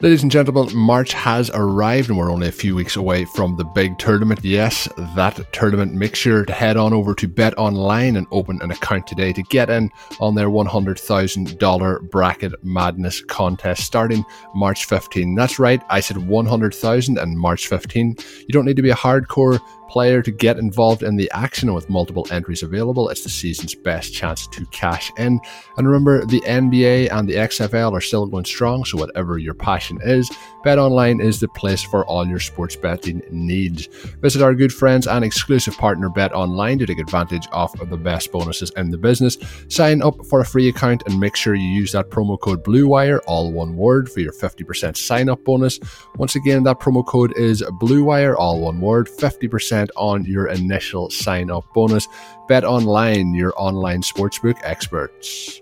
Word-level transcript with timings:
Ladies 0.00 0.22
and 0.22 0.30
gentlemen, 0.30 0.76
March 0.76 1.12
has 1.12 1.50
arrived 1.52 2.08
and 2.08 2.16
we're 2.16 2.30
only 2.30 2.46
a 2.46 2.52
few 2.52 2.76
weeks 2.76 2.94
away 2.94 3.24
from 3.24 3.56
the 3.56 3.64
big 3.64 3.98
tournament. 3.98 4.38
Yes, 4.44 4.88
that 5.16 5.52
tournament. 5.52 5.92
Make 5.92 6.14
sure 6.14 6.44
to 6.44 6.52
head 6.52 6.76
on 6.76 6.92
over 6.92 7.16
to 7.16 7.26
Bet 7.26 7.58
Online 7.58 8.14
and 8.14 8.24
open 8.30 8.62
an 8.62 8.70
account 8.70 9.08
today 9.08 9.32
to 9.32 9.42
get 9.42 9.70
in 9.70 9.90
on 10.20 10.36
their 10.36 10.50
$100,000 10.50 12.10
bracket 12.12 12.52
madness 12.62 13.22
contest 13.22 13.82
starting 13.82 14.24
March 14.54 14.84
15. 14.84 15.34
That's 15.34 15.58
right, 15.58 15.82
I 15.90 15.98
said 15.98 16.18
100,000 16.18 17.18
and 17.18 17.36
March 17.36 17.66
15. 17.66 18.14
You 18.42 18.52
don't 18.52 18.66
need 18.66 18.76
to 18.76 18.82
be 18.82 18.90
a 18.90 18.94
hardcore 18.94 19.60
player 19.88 20.22
to 20.22 20.30
get 20.30 20.58
involved 20.58 21.02
in 21.02 21.16
the 21.16 21.30
action. 21.32 21.74
With 21.74 21.90
multiple 21.90 22.26
entries 22.30 22.62
available, 22.62 23.08
it's 23.08 23.22
the 23.22 23.28
season's 23.28 23.74
best 23.74 24.12
chance 24.12 24.46
to 24.48 24.64
cash 24.66 25.10
in. 25.18 25.40
And 25.76 25.86
remember, 25.86 26.24
the 26.24 26.40
NBA 26.42 27.12
and 27.12 27.28
the 27.28 27.34
XFL 27.34 27.92
are 27.92 28.00
still 28.00 28.26
going 28.26 28.44
strong, 28.44 28.84
so 28.84 28.98
whatever 28.98 29.38
your 29.38 29.54
passion 29.54 29.98
is, 30.02 30.30
BetOnline 30.64 31.22
is 31.22 31.40
the 31.40 31.48
place 31.48 31.82
for 31.82 32.04
all 32.06 32.26
your 32.26 32.40
sports 32.40 32.76
betting 32.76 33.22
needs. 33.30 33.86
Visit 34.20 34.42
our 34.42 34.54
good 34.54 34.72
friends 34.72 35.06
and 35.06 35.24
exclusive 35.24 35.76
partner 35.78 36.08
BetOnline 36.08 36.78
to 36.80 36.86
take 36.86 36.98
advantage 36.98 37.46
of 37.52 37.72
the 37.88 37.96
best 37.96 38.30
bonuses 38.32 38.70
in 38.76 38.90
the 38.90 38.98
business. 38.98 39.38
Sign 39.68 40.02
up 40.02 40.14
for 40.26 40.40
a 40.40 40.44
free 40.44 40.68
account 40.68 41.02
and 41.06 41.18
make 41.18 41.36
sure 41.36 41.54
you 41.54 41.68
use 41.68 41.92
that 41.92 42.10
promo 42.10 42.38
code 42.38 42.64
BLUEWIRE, 42.64 43.20
all 43.26 43.52
one 43.52 43.76
word, 43.76 44.10
for 44.10 44.20
your 44.20 44.32
50% 44.32 44.96
sign 44.96 45.28
up 45.28 45.44
bonus. 45.44 45.78
Once 46.16 46.34
again, 46.34 46.62
that 46.64 46.80
promo 46.80 47.06
code 47.06 47.32
is 47.36 47.62
BLUEWIRE, 47.80 48.36
all 48.36 48.60
one 48.60 48.80
word, 48.80 49.08
50% 49.08 49.77
on 49.96 50.24
your 50.24 50.48
initial 50.48 51.10
sign 51.10 51.50
up 51.50 51.64
bonus. 51.74 52.08
Bet 52.48 52.64
Online, 52.64 53.34
your 53.34 53.52
online 53.56 54.02
sportsbook 54.02 54.58
experts. 54.62 55.60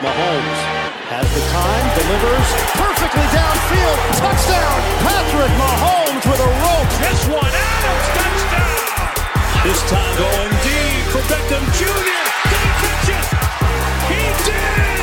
Mahomes 0.00 0.60
has 1.12 1.28
the 1.34 1.44
time, 1.52 1.86
delivers 1.94 2.48
perfectly 2.80 3.26
downfield, 3.36 3.98
touchdown, 4.16 4.78
Patrick 5.04 5.52
Mahomes 5.60 6.24
with 6.24 6.40
a 6.40 6.50
rope. 6.64 6.90
This 7.04 7.20
one, 7.28 7.52
Adams, 7.52 8.06
touchdown. 8.16 9.10
This 9.62 9.80
time 9.90 10.14
going 10.16 10.52
deep 10.64 11.04
for 11.12 11.22
Beckham 11.28 11.64
Jr. 11.76 12.16
Did 12.48 12.60
he 12.64 12.72
catch 12.80 13.08
it? 13.12 13.24
He 14.08 14.22
did. 14.50 14.99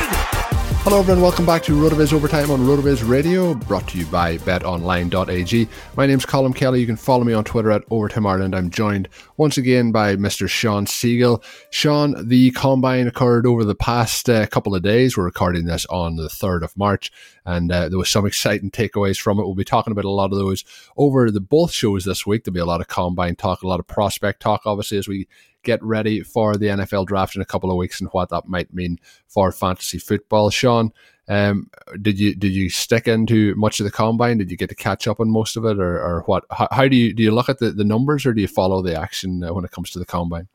Hello, 0.88 1.00
everyone. 1.00 1.22
Welcome 1.22 1.46
back 1.46 1.64
to 1.64 1.74
RotoViz 1.74 2.14
Overtime 2.14 2.50
on 2.50 2.62
RotoViz 2.62 3.06
Radio, 3.06 3.54
brought 3.54 3.90
to 3.90 3.98
you 3.98 4.06
by 4.06 4.38
BetOnline.ag. 4.38 5.68
My 5.98 6.06
name's 6.06 6.26
Colm 6.26 6.56
Kelly. 6.56 6.80
You 6.80 6.86
can 6.86 6.96
follow 6.96 7.26
me 7.26 7.34
on 7.34 7.44
Twitter 7.44 7.72
at 7.72 7.84
Overtime 7.92 8.26
Ireland. 8.26 8.56
I'm 8.56 8.70
joined 8.70 9.10
once 9.36 9.58
again 9.58 9.92
by 9.92 10.16
Mr. 10.16 10.48
Shawn 10.48 10.86
Siegele. 10.86 11.44
Shawn, 11.72 12.30
the 12.30 12.52
combine 12.52 13.06
occurred 13.06 13.46
over 13.46 13.66
the 13.66 13.76
past 13.76 14.30
uh, 14.30 14.48
couple 14.48 14.74
of 14.76 14.82
days. 14.82 15.18
We're 15.18 15.26
recording 15.26 15.66
this 15.66 15.86
on 15.88 16.16
the 16.16 16.30
3rd 16.30 16.64
of 16.64 16.78
March, 16.78 17.12
and 17.46 17.70
uh, 17.70 17.90
there 17.90 17.98
was 17.98 18.10
some 18.10 18.26
exciting 18.26 18.72
takeaways 18.72 19.20
from 19.20 19.40
it. 19.40 19.44
We'll 19.44 19.56
be 19.56 19.66
talking 19.66 19.92
about 19.92 20.06
a 20.06 20.10
lot 20.10 20.32
of 20.32 20.38
those 20.38 20.64
over 20.96 21.30
the 21.32 21.42
both 21.42 21.74
shows 21.74 22.06
this 22.06 22.26
week. 22.26 22.46
There'll 22.46 22.54
be 22.54 22.62
a 22.62 22.66
lot 22.66 22.80
of 22.80 22.88
combine 22.88 23.36
talk, 23.36 23.62
a 23.62 23.68
lot 23.68 23.82
of 23.82 23.88
prospect 23.88 24.40
talk, 24.42 24.62
obviously, 24.66 24.98
as 24.98 25.10
we 25.10 25.28
get 25.68 25.84
ready 25.84 26.24
for 26.24 26.56
the 26.56 26.68
NFL 26.68 27.06
draft 27.06 27.36
in 27.36 27.42
a 27.42 27.46
couple 27.46 27.70
of 27.70 27.78
weeks 27.78 28.00
and 28.00 28.10
what 28.12 28.30
that 28.30 28.48
might 28.48 28.74
mean 28.74 28.98
for 29.28 29.52
fantasy 29.52 30.00
football. 30.00 30.50
Shawn, 30.50 30.94
um, 31.28 31.70
did 32.02 32.18
you 32.18 32.34
did 32.34 32.54
you 32.54 32.70
stick 32.70 33.08
into 33.08 33.54
much 33.56 33.80
of 33.80 33.84
the 33.84 33.92
combine? 33.92 34.38
Did 34.38 34.50
you 34.50 34.56
get 34.56 34.70
to 34.70 34.76
catch 34.76 35.08
up 35.08 35.20
on 35.20 35.30
most 35.30 35.58
of 35.58 35.66
it, 35.66 35.78
or, 35.78 36.00
or 36.00 36.24
what? 36.26 36.46
How, 36.50 36.70
how 36.72 36.88
do 36.88 36.96
you 36.96 37.14
do 37.14 37.22
you 37.22 37.32
look 37.32 37.50
at 37.50 37.60
the, 37.60 37.72
the 37.72 37.84
numbers, 37.84 38.26
or 38.26 38.34
do 38.34 38.42
you 38.42 38.48
follow 38.48 38.82
the 38.82 39.00
action 39.00 39.44
uh, 39.44 39.54
when 39.54 39.66
it 39.66 39.72
comes 39.72 39.92
to 39.92 40.00
the 40.00 40.06
combine? 40.06 40.48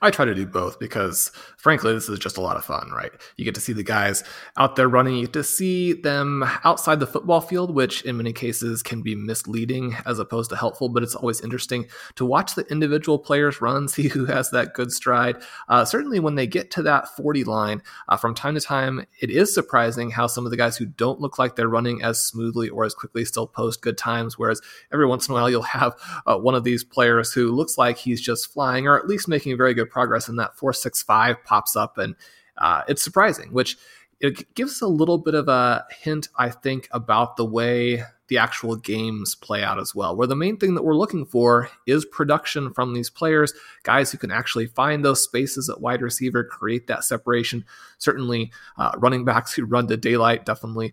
I 0.00 0.10
try 0.10 0.24
to 0.24 0.34
do 0.34 0.46
both 0.46 0.78
because, 0.78 1.32
frankly, 1.56 1.92
this 1.92 2.08
is 2.08 2.18
just 2.18 2.36
a 2.36 2.40
lot 2.40 2.56
of 2.56 2.64
fun, 2.64 2.90
right? 2.90 3.12
You 3.36 3.44
get 3.44 3.54
to 3.54 3.60
see 3.60 3.72
the 3.72 3.82
guys 3.82 4.22
out 4.56 4.76
there 4.76 4.88
running. 4.88 5.16
You 5.16 5.26
get 5.26 5.32
to 5.34 5.44
see 5.44 5.92
them 5.92 6.44
outside 6.64 7.00
the 7.00 7.06
football 7.06 7.40
field, 7.40 7.74
which 7.74 8.02
in 8.02 8.16
many 8.16 8.32
cases 8.32 8.82
can 8.82 9.02
be 9.02 9.14
misleading 9.14 9.96
as 10.06 10.18
opposed 10.18 10.50
to 10.50 10.56
helpful, 10.56 10.88
but 10.88 11.02
it's 11.02 11.14
always 11.14 11.40
interesting 11.40 11.86
to 12.16 12.24
watch 12.24 12.54
the 12.54 12.66
individual 12.70 13.18
players 13.18 13.60
run, 13.60 13.88
see 13.88 14.08
who 14.08 14.26
has 14.26 14.50
that 14.50 14.74
good 14.74 14.92
stride. 14.92 15.36
Uh, 15.68 15.84
certainly, 15.84 16.20
when 16.20 16.34
they 16.34 16.46
get 16.46 16.70
to 16.72 16.82
that 16.82 17.08
40 17.16 17.44
line, 17.44 17.82
uh, 18.08 18.16
from 18.16 18.34
time 18.34 18.54
to 18.54 18.60
time, 18.60 19.06
it 19.20 19.30
is 19.30 19.52
surprising 19.52 20.10
how 20.10 20.26
some 20.26 20.44
of 20.44 20.50
the 20.50 20.56
guys 20.56 20.76
who 20.76 20.86
don't 20.86 21.20
look 21.20 21.38
like 21.38 21.56
they're 21.56 21.68
running 21.68 22.02
as 22.02 22.20
smoothly 22.20 22.68
or 22.68 22.84
as 22.84 22.94
quickly 22.94 23.24
still 23.24 23.46
post 23.46 23.82
good 23.82 23.98
times, 23.98 24.38
whereas 24.38 24.60
every 24.92 25.06
once 25.06 25.28
in 25.28 25.32
a 25.32 25.34
while, 25.34 25.50
you'll 25.50 25.62
have 25.62 25.94
uh, 26.26 26.36
one 26.36 26.54
of 26.54 26.64
these 26.64 26.84
players 26.84 27.32
who 27.32 27.52
looks 27.52 27.78
like 27.78 27.96
he's 27.96 28.20
just 28.20 28.52
flying 28.52 28.86
or 28.86 28.98
at 28.98 29.06
least 29.06 29.28
making 29.28 29.52
a 29.52 29.56
very 29.56 29.69
very 29.70 29.84
good 29.84 29.90
progress, 29.90 30.28
and 30.28 30.38
that 30.38 30.56
465 30.56 31.44
pops 31.44 31.76
up, 31.76 31.98
and 31.98 32.16
uh, 32.58 32.82
it's 32.88 33.02
surprising, 33.02 33.52
which 33.52 33.76
it 34.20 34.54
gives 34.54 34.82
a 34.82 34.86
little 34.86 35.18
bit 35.18 35.34
of 35.34 35.48
a 35.48 35.86
hint, 36.02 36.28
I 36.36 36.50
think, 36.50 36.88
about 36.90 37.36
the 37.36 37.44
way 37.44 38.02
the 38.28 38.38
actual 38.38 38.76
games 38.76 39.34
play 39.34 39.62
out 39.62 39.80
as 39.80 39.94
well. 39.94 40.14
Where 40.14 40.26
the 40.26 40.36
main 40.36 40.56
thing 40.56 40.74
that 40.74 40.84
we're 40.84 40.94
looking 40.94 41.24
for 41.24 41.70
is 41.86 42.04
production 42.04 42.72
from 42.72 42.92
these 42.92 43.10
players, 43.10 43.52
guys 43.82 44.12
who 44.12 44.18
can 44.18 44.30
actually 44.30 44.66
find 44.66 45.04
those 45.04 45.24
spaces 45.24 45.70
at 45.70 45.80
wide 45.80 46.02
receiver, 46.02 46.44
create 46.44 46.86
that 46.86 47.04
separation. 47.04 47.64
Certainly, 47.98 48.52
uh, 48.76 48.92
running 48.98 49.24
backs 49.24 49.54
who 49.54 49.64
run 49.64 49.88
to 49.88 49.96
daylight 49.96 50.44
definitely. 50.44 50.92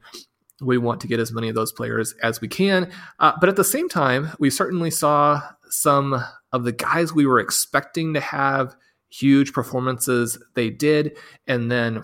We 0.62 0.78
want 0.78 1.02
to 1.02 1.08
get 1.08 1.20
as 1.20 1.32
many 1.32 1.50
of 1.50 1.56
those 1.56 1.72
players 1.72 2.14
as 2.24 2.42
we 2.42 2.48
can. 2.48 2.92
Uh, 3.20 3.34
but 3.40 3.50
at 3.50 3.56
the 3.56 3.64
same 3.64 3.90
time, 3.90 4.32
we 4.40 4.50
certainly 4.50 4.90
saw 4.90 5.42
some 5.70 6.24
of 6.52 6.64
the 6.64 6.72
guys 6.72 7.14
we 7.14 7.26
were 7.26 7.40
expecting 7.40 8.14
to 8.14 8.20
have 8.20 8.76
huge 9.10 9.54
performances, 9.54 10.38
they 10.56 10.70
did. 10.70 11.18
And 11.46 11.72
then 11.72 12.04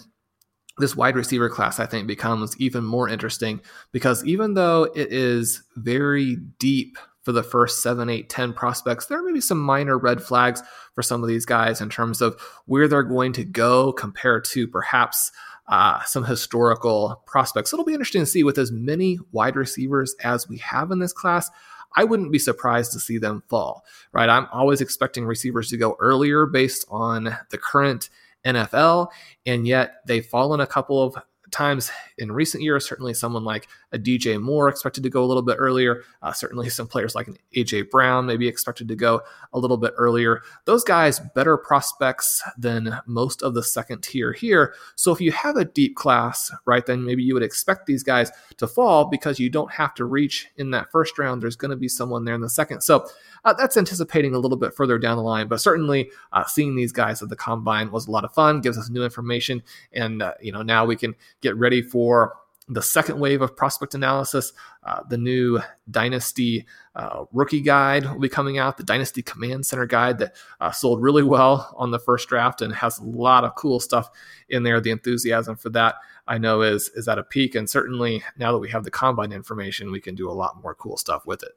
this 0.77 0.95
wide 0.95 1.15
receiver 1.15 1.50
class, 1.50 1.79
I 1.79 1.85
think, 1.85 2.07
becomes 2.07 2.57
even 2.59 2.83
more 2.83 3.07
interesting 3.09 3.61
because 3.91 4.25
even 4.25 4.53
though 4.53 4.83
it 4.95 5.11
is 5.11 5.63
very 5.75 6.38
deep 6.59 6.97
for 7.21 7.31
the 7.31 7.44
first 7.44 7.81
seven, 7.81 8.09
eight, 8.09 8.29
10 8.29 8.53
prospects, 8.53 9.05
there 9.05 9.23
may 9.23 9.31
be 9.31 9.41
some 9.41 9.59
minor 9.59 9.97
red 9.97 10.21
flags 10.21 10.61
for 10.94 11.01
some 11.01 11.21
of 11.21 11.29
these 11.29 11.45
guys 11.45 11.79
in 11.79 11.89
terms 11.89 12.21
of 12.21 12.39
where 12.65 12.88
they're 12.88 13.03
going 13.03 13.33
to 13.33 13.45
go 13.45 13.94
compared 13.94 14.44
to 14.45 14.67
perhaps 14.67 15.31
uh, 15.68 16.04
some 16.04 16.25
historical 16.25 17.21
prospects. 17.25 17.71
So 17.71 17.75
It'll 17.75 17.86
be 17.86 17.94
interesting 17.94 18.21
to 18.21 18.25
see 18.25 18.44
with 18.44 18.57
as 18.57 18.71
many 18.71 19.19
wide 19.31 19.56
receivers 19.56 20.15
as 20.24 20.48
we 20.48 20.57
have 20.57 20.92
in 20.92 21.00
this 21.00 21.13
class. 21.13 21.50
I 21.95 22.04
wouldn't 22.04 22.31
be 22.31 22.39
surprised 22.39 22.92
to 22.94 23.00
see 23.00 23.18
them 23.18 23.44
fall, 23.50 23.83
right? 24.12 24.30
I'm 24.30 24.48
always 24.51 24.81
expecting 24.81 25.25
receivers 25.25 25.69
to 25.69 25.77
go 25.77 25.95
earlier 26.00 26.45
based 26.45 26.86
on 26.89 27.38
the 27.51 27.57
current 27.57 28.10
NFL, 28.45 29.10
and 29.45 29.68
yet 29.68 29.95
they've 30.06 30.25
fallen 30.25 30.60
a 30.60 30.68
couple 30.68 31.01
of 31.01 31.15
times 31.53 31.89
in 32.17 32.31
recent 32.31 32.63
years. 32.63 32.85
Certainly, 32.85 33.13
someone 33.13 33.45
like 33.45 33.67
a 33.94 33.97
DJ 33.97 34.41
Moore 34.41 34.67
expected 34.67 35.03
to 35.03 35.09
go 35.09 35.23
a 35.23 35.27
little 35.27 35.44
bit 35.44 35.55
earlier. 35.59 36.03
Uh, 36.21 36.33
certainly, 36.33 36.69
some 36.69 36.88
players 36.88 37.15
like 37.15 37.27
an 37.27 37.38
AJ 37.55 37.89
Brown 37.89 38.25
maybe 38.25 38.47
expected 38.47 38.88
to 38.89 38.95
go 38.95 39.21
a 39.53 39.59
little 39.59 39.77
bit 39.77 39.94
earlier. 39.97 40.41
Those 40.65 40.83
guys 40.83 41.21
better 41.35 41.57
prospects 41.57 42.41
than 42.57 43.00
most 43.05 43.41
of 43.41 43.53
the 43.53 43.63
second 43.63 44.01
tier 44.03 44.33
here. 44.33 44.73
So 44.95 45.11
if 45.11 45.21
you 45.21 45.31
have 45.31 45.55
a 45.55 45.65
deep 45.65 45.95
class, 45.95 46.51
right, 46.65 46.85
then 46.85 47.05
maybe 47.05 47.23
you 47.23 47.33
would 47.33 47.44
expect 47.44 47.85
these 47.85 48.03
guys 48.03 48.31
to 48.57 48.67
fall 48.67 49.05
because 49.05 49.39
you 49.39 49.50
don't 49.50 49.71
have 49.71 49.94
to 49.95 50.05
reach 50.05 50.47
in 50.57 50.71
that 50.71 50.91
first 50.91 51.17
round. 51.17 51.41
There's 51.41 51.55
going 51.55 51.71
to 51.71 51.77
be 51.77 51.88
someone 51.88 52.25
there 52.25 52.35
in 52.35 52.41
the 52.41 52.50
second. 52.50 52.81
So 52.81 53.07
uh, 53.45 53.53
that's 53.53 53.77
anticipating 53.77 54.35
a 54.35 54.39
little 54.39 54.57
bit 54.57 54.73
further 54.73 54.97
down 54.97 55.17
the 55.17 55.23
line, 55.23 55.47
but 55.47 55.61
certainly 55.61 56.09
uh, 56.31 56.45
seeing 56.45 56.75
these 56.75 56.91
guys 56.91 57.21
at 57.21 57.29
the 57.29 57.35
combine 57.35 57.91
was 57.91 58.07
a 58.07 58.11
lot 58.11 58.23
of 58.23 58.33
fun, 58.33 58.61
gives 58.61 58.77
us 58.77 58.89
new 58.89 59.03
information, 59.03 59.61
and 59.91 60.21
uh, 60.21 60.33
you 60.41 60.51
know 60.51 60.61
now 60.61 60.85
we 60.85 60.95
can 60.95 61.13
get 61.43 61.55
ready 61.57 61.81
for 61.81 62.33
the 62.69 62.81
second 62.81 63.19
wave 63.19 63.41
of 63.41 63.55
prospect 63.55 63.93
analysis. 63.93 64.53
Uh, 64.83 65.01
the 65.09 65.17
new 65.17 65.59
Dynasty 65.91 66.65
uh, 66.95 67.25
rookie 67.33 67.61
guide 67.61 68.05
will 68.05 68.19
be 68.19 68.29
coming 68.29 68.57
out, 68.57 68.77
the 68.77 68.83
Dynasty 68.83 69.21
Command 69.21 69.65
Center 69.65 69.85
guide 69.85 70.17
that 70.19 70.35
uh, 70.61 70.71
sold 70.71 71.01
really 71.01 71.23
well 71.23 71.73
on 71.77 71.91
the 71.91 71.99
first 71.99 72.29
draft 72.29 72.61
and 72.61 72.73
has 72.73 72.99
a 72.99 73.03
lot 73.03 73.43
of 73.43 73.55
cool 73.55 73.79
stuff 73.79 74.09
in 74.49 74.63
there. 74.63 74.79
The 74.79 74.91
enthusiasm 74.91 75.57
for 75.57 75.69
that 75.71 75.95
I 76.27 76.37
know 76.37 76.61
is 76.61 76.89
is 76.95 77.07
at 77.07 77.19
a 77.19 77.23
peak, 77.23 77.55
and 77.55 77.69
certainly 77.69 78.23
now 78.37 78.51
that 78.53 78.59
we 78.59 78.69
have 78.69 78.85
the 78.85 78.91
combine 78.91 79.33
information, 79.33 79.91
we 79.91 80.01
can 80.01 80.15
do 80.15 80.29
a 80.29 80.31
lot 80.31 80.61
more 80.61 80.75
cool 80.75 80.97
stuff 80.97 81.25
with 81.25 81.43
it. 81.43 81.51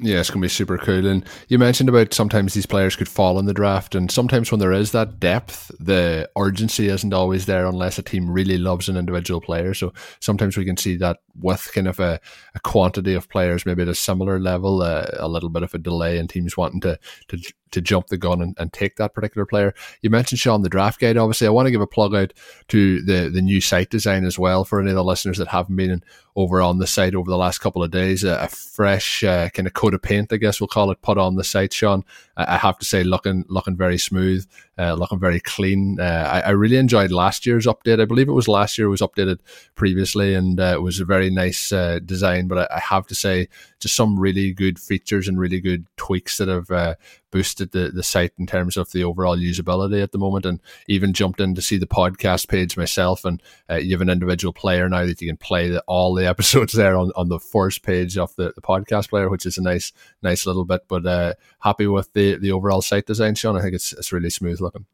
Yeah, 0.00 0.20
it's 0.20 0.30
going 0.30 0.40
to 0.40 0.46
be 0.46 0.48
super 0.48 0.78
cool. 0.78 1.06
And 1.06 1.24
you 1.48 1.58
mentioned 1.58 1.88
about 1.88 2.14
sometimes 2.14 2.54
these 2.54 2.66
players 2.66 2.96
could 2.96 3.08
fall 3.08 3.38
in 3.38 3.44
the 3.44 3.52
draft, 3.52 3.94
and 3.94 4.10
sometimes 4.10 4.50
when 4.50 4.58
there 4.58 4.72
is 4.72 4.92
that 4.92 5.20
depth, 5.20 5.70
the 5.78 6.28
urgency 6.36 6.88
isn't 6.88 7.12
always 7.12 7.46
there 7.46 7.66
unless 7.66 7.98
a 7.98 8.02
team 8.02 8.30
really 8.30 8.58
loves 8.58 8.88
an 8.88 8.96
individual 8.96 9.40
player. 9.40 9.74
So 9.74 9.92
sometimes 10.18 10.56
we 10.56 10.64
can 10.64 10.76
see 10.76 10.96
that 10.96 11.18
with 11.38 11.70
kind 11.74 11.88
of 11.88 12.00
a, 12.00 12.20
a 12.54 12.60
quantity 12.60 13.14
of 13.14 13.28
players, 13.28 13.66
maybe 13.66 13.82
at 13.82 13.88
a 13.88 13.94
similar 13.94 14.40
level, 14.40 14.82
uh, 14.82 15.06
a 15.18 15.28
little 15.28 15.50
bit 15.50 15.62
of 15.62 15.74
a 15.74 15.78
delay 15.78 16.18
in 16.18 16.26
teams 16.26 16.56
wanting 16.56 16.80
to 16.80 16.98
to 17.28 17.52
to 17.72 17.80
jump 17.80 18.06
the 18.06 18.16
gun 18.16 18.40
and, 18.40 18.56
and 18.58 18.72
take 18.72 18.96
that 18.96 19.14
particular 19.14 19.44
player. 19.44 19.74
You 20.00 20.10
mentioned 20.10 20.38
Shawn 20.38 20.62
the 20.62 20.68
draft 20.68 21.00
guide. 21.00 21.16
Obviously, 21.16 21.46
I 21.46 21.50
want 21.50 21.66
to 21.66 21.70
give 21.70 21.80
a 21.80 21.86
plug 21.86 22.14
out 22.14 22.32
to 22.68 23.02
the 23.02 23.28
the 23.28 23.42
new 23.42 23.60
site 23.60 23.90
design 23.90 24.24
as 24.24 24.38
well 24.38 24.64
for 24.64 24.80
any 24.80 24.90
of 24.90 24.96
the 24.96 25.04
listeners 25.04 25.38
that 25.38 25.48
haven't 25.48 25.76
been 25.76 26.02
over 26.34 26.62
on 26.62 26.78
the 26.78 26.86
site 26.86 27.14
over 27.14 27.30
the 27.30 27.36
last 27.36 27.58
couple 27.58 27.82
of 27.82 27.90
days. 27.90 28.24
A, 28.24 28.44
a 28.44 28.48
fresh 28.48 29.22
uh, 29.22 29.50
kind 29.50 29.66
of 29.66 29.74
coat 29.74 29.94
of 29.94 30.02
paint, 30.02 30.32
I 30.32 30.36
guess 30.36 30.60
we'll 30.60 30.68
call 30.68 30.90
it, 30.90 31.02
put 31.02 31.18
on 31.18 31.36
the 31.36 31.44
site, 31.44 31.72
Shawn. 31.72 32.04
I, 32.36 32.54
I 32.54 32.56
have 32.56 32.78
to 32.78 32.86
say, 32.86 33.04
looking 33.04 33.44
looking 33.48 33.76
very 33.76 33.98
smooth, 33.98 34.46
uh, 34.78 34.94
looking 34.94 35.18
very 35.18 35.40
clean. 35.40 36.00
Uh, 36.00 36.28
I, 36.32 36.40
I, 36.40 36.50
really 36.50 36.76
enjoyed 36.76 37.10
last 37.10 37.44
year's 37.44 37.66
update. 37.66 38.00
I 38.00 38.06
believe 38.06 38.28
it 38.28 38.32
was 38.32 38.48
last 38.48 38.78
year 38.78 38.86
it 38.86 38.90
was 38.90 39.02
updated 39.02 39.38
previously, 39.74 40.34
and 40.34 40.58
uh, 40.58 40.72
it 40.74 40.82
was 40.82 41.00
a 41.00 41.04
very 41.04 41.30
nice 41.30 41.72
uh, 41.72 41.98
design. 42.04 42.48
But 42.48 42.70
I, 42.70 42.76
I, 42.76 42.80
have 42.80 43.06
to 43.08 43.14
say, 43.14 43.48
just 43.80 43.94
some 43.94 44.18
really 44.18 44.52
good 44.52 44.78
features 44.78 45.28
and 45.28 45.38
really 45.38 45.60
good 45.60 45.86
tweaks 45.96 46.38
that 46.38 46.48
have 46.48 46.70
uh, 46.70 46.94
boosted 47.32 47.72
the, 47.72 47.90
the 47.92 48.04
site 48.04 48.32
in 48.38 48.46
terms 48.46 48.76
of 48.76 48.92
the 48.92 49.02
overall 49.02 49.36
usability 49.36 50.00
at 50.00 50.12
the 50.12 50.18
moment 50.18 50.46
and 50.46 50.60
even 50.86 51.12
jumped 51.12 51.40
in 51.40 51.56
to 51.56 51.62
see 51.62 51.78
the 51.78 51.86
podcast 51.86 52.46
page 52.46 52.76
myself. 52.76 53.24
And 53.24 53.42
uh, 53.68 53.76
you 53.76 53.90
have 53.92 54.00
an 54.02 54.10
individual 54.10 54.52
player 54.52 54.88
now 54.88 55.04
that 55.04 55.20
you 55.20 55.28
can 55.28 55.36
play 55.36 55.68
the, 55.68 55.82
all 55.88 56.14
the 56.14 56.26
episodes 56.32 56.74
there 56.74 56.96
on, 56.96 57.10
on 57.16 57.28
the 57.28 57.40
first 57.40 57.82
page 57.82 58.16
of 58.16 58.36
the, 58.36 58.52
the 58.54 58.62
podcast 58.62 59.08
player 59.08 59.28
which 59.28 59.46
is 59.46 59.58
a 59.58 59.62
nice 59.62 59.92
nice 60.22 60.46
little 60.46 60.64
bit. 60.64 60.82
But 60.86 61.06
uh, 61.06 61.34
happy 61.60 61.88
with 61.88 62.12
the 62.12 62.36
the 62.36 62.52
overall 62.52 62.82
site 62.82 63.06
design 63.06 63.34
Shawn. 63.34 63.56
I 63.56 63.62
think 63.62 63.74
it's, 63.74 63.92
it's 63.92 64.12
really 64.12 64.30
smooth 64.30 64.60
looking 64.60 64.86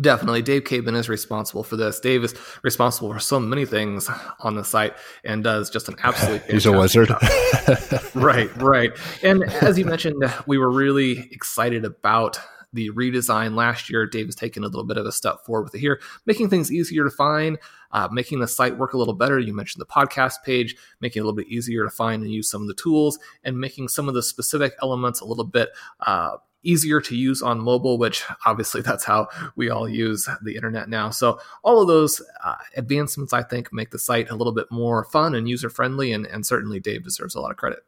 Definitely. 0.00 0.42
Dave 0.42 0.64
Caban 0.64 0.96
is 0.96 1.08
responsible 1.08 1.62
for 1.62 1.76
this. 1.76 2.00
Dave 2.00 2.24
is 2.24 2.34
responsible 2.62 3.12
for 3.12 3.18
so 3.18 3.40
many 3.40 3.64
things 3.64 4.10
on 4.40 4.54
the 4.54 4.64
site 4.64 4.94
and 5.24 5.42
does 5.42 5.70
just 5.70 5.88
an 5.88 5.96
absolute 6.02 6.42
He's 6.50 6.66
a 6.66 6.72
wizard. 6.72 7.10
right, 8.14 8.54
right. 8.56 8.92
And 9.22 9.44
as 9.44 9.78
you 9.78 9.84
mentioned, 9.84 10.22
we 10.46 10.58
were 10.58 10.70
really 10.70 11.28
excited 11.32 11.84
about 11.84 12.38
the 12.72 12.90
redesign 12.90 13.54
last 13.54 13.88
year. 13.90 14.06
Dave 14.06 14.26
has 14.26 14.34
taken 14.34 14.62
a 14.62 14.66
little 14.66 14.84
bit 14.84 14.98
of 14.98 15.06
a 15.06 15.12
step 15.12 15.44
forward 15.44 15.64
with 15.64 15.74
it 15.74 15.80
here, 15.80 16.00
making 16.26 16.50
things 16.50 16.70
easier 16.70 17.04
to 17.04 17.10
find, 17.10 17.58
uh, 17.92 18.08
making 18.12 18.40
the 18.40 18.48
site 18.48 18.76
work 18.76 18.92
a 18.92 18.98
little 18.98 19.14
better. 19.14 19.38
You 19.38 19.54
mentioned 19.54 19.80
the 19.80 19.86
podcast 19.86 20.42
page, 20.44 20.76
making 21.00 21.20
it 21.20 21.22
a 21.22 21.24
little 21.24 21.36
bit 21.36 21.48
easier 21.48 21.84
to 21.84 21.90
find 21.90 22.22
and 22.22 22.30
use 22.30 22.50
some 22.50 22.62
of 22.62 22.68
the 22.68 22.74
tools, 22.74 23.18
and 23.44 23.58
making 23.58 23.88
some 23.88 24.08
of 24.08 24.14
the 24.14 24.22
specific 24.22 24.74
elements 24.82 25.20
a 25.20 25.24
little 25.24 25.44
bit 25.44 25.70
uh, 26.00 26.36
easier 26.66 27.00
to 27.00 27.16
use 27.16 27.42
on 27.42 27.60
mobile, 27.60 27.98
which 27.98 28.24
obviously 28.44 28.80
that's 28.82 29.04
how 29.04 29.28
we 29.54 29.70
all 29.70 29.88
use 29.88 30.28
the 30.42 30.56
internet 30.56 30.88
now. 30.88 31.10
So 31.10 31.38
all 31.62 31.80
of 31.80 31.88
those 31.88 32.20
uh, 32.44 32.56
advancements, 32.76 33.32
I 33.32 33.42
think, 33.42 33.72
make 33.72 33.90
the 33.90 33.98
site 33.98 34.30
a 34.30 34.34
little 34.34 34.52
bit 34.52 34.66
more 34.70 35.04
fun 35.04 35.34
and 35.34 35.48
user 35.48 35.70
friendly, 35.70 36.12
and, 36.12 36.26
and 36.26 36.46
certainly 36.46 36.80
Dave 36.80 37.04
deserves 37.04 37.34
a 37.34 37.40
lot 37.40 37.50
of 37.50 37.56
credit. 37.56 37.80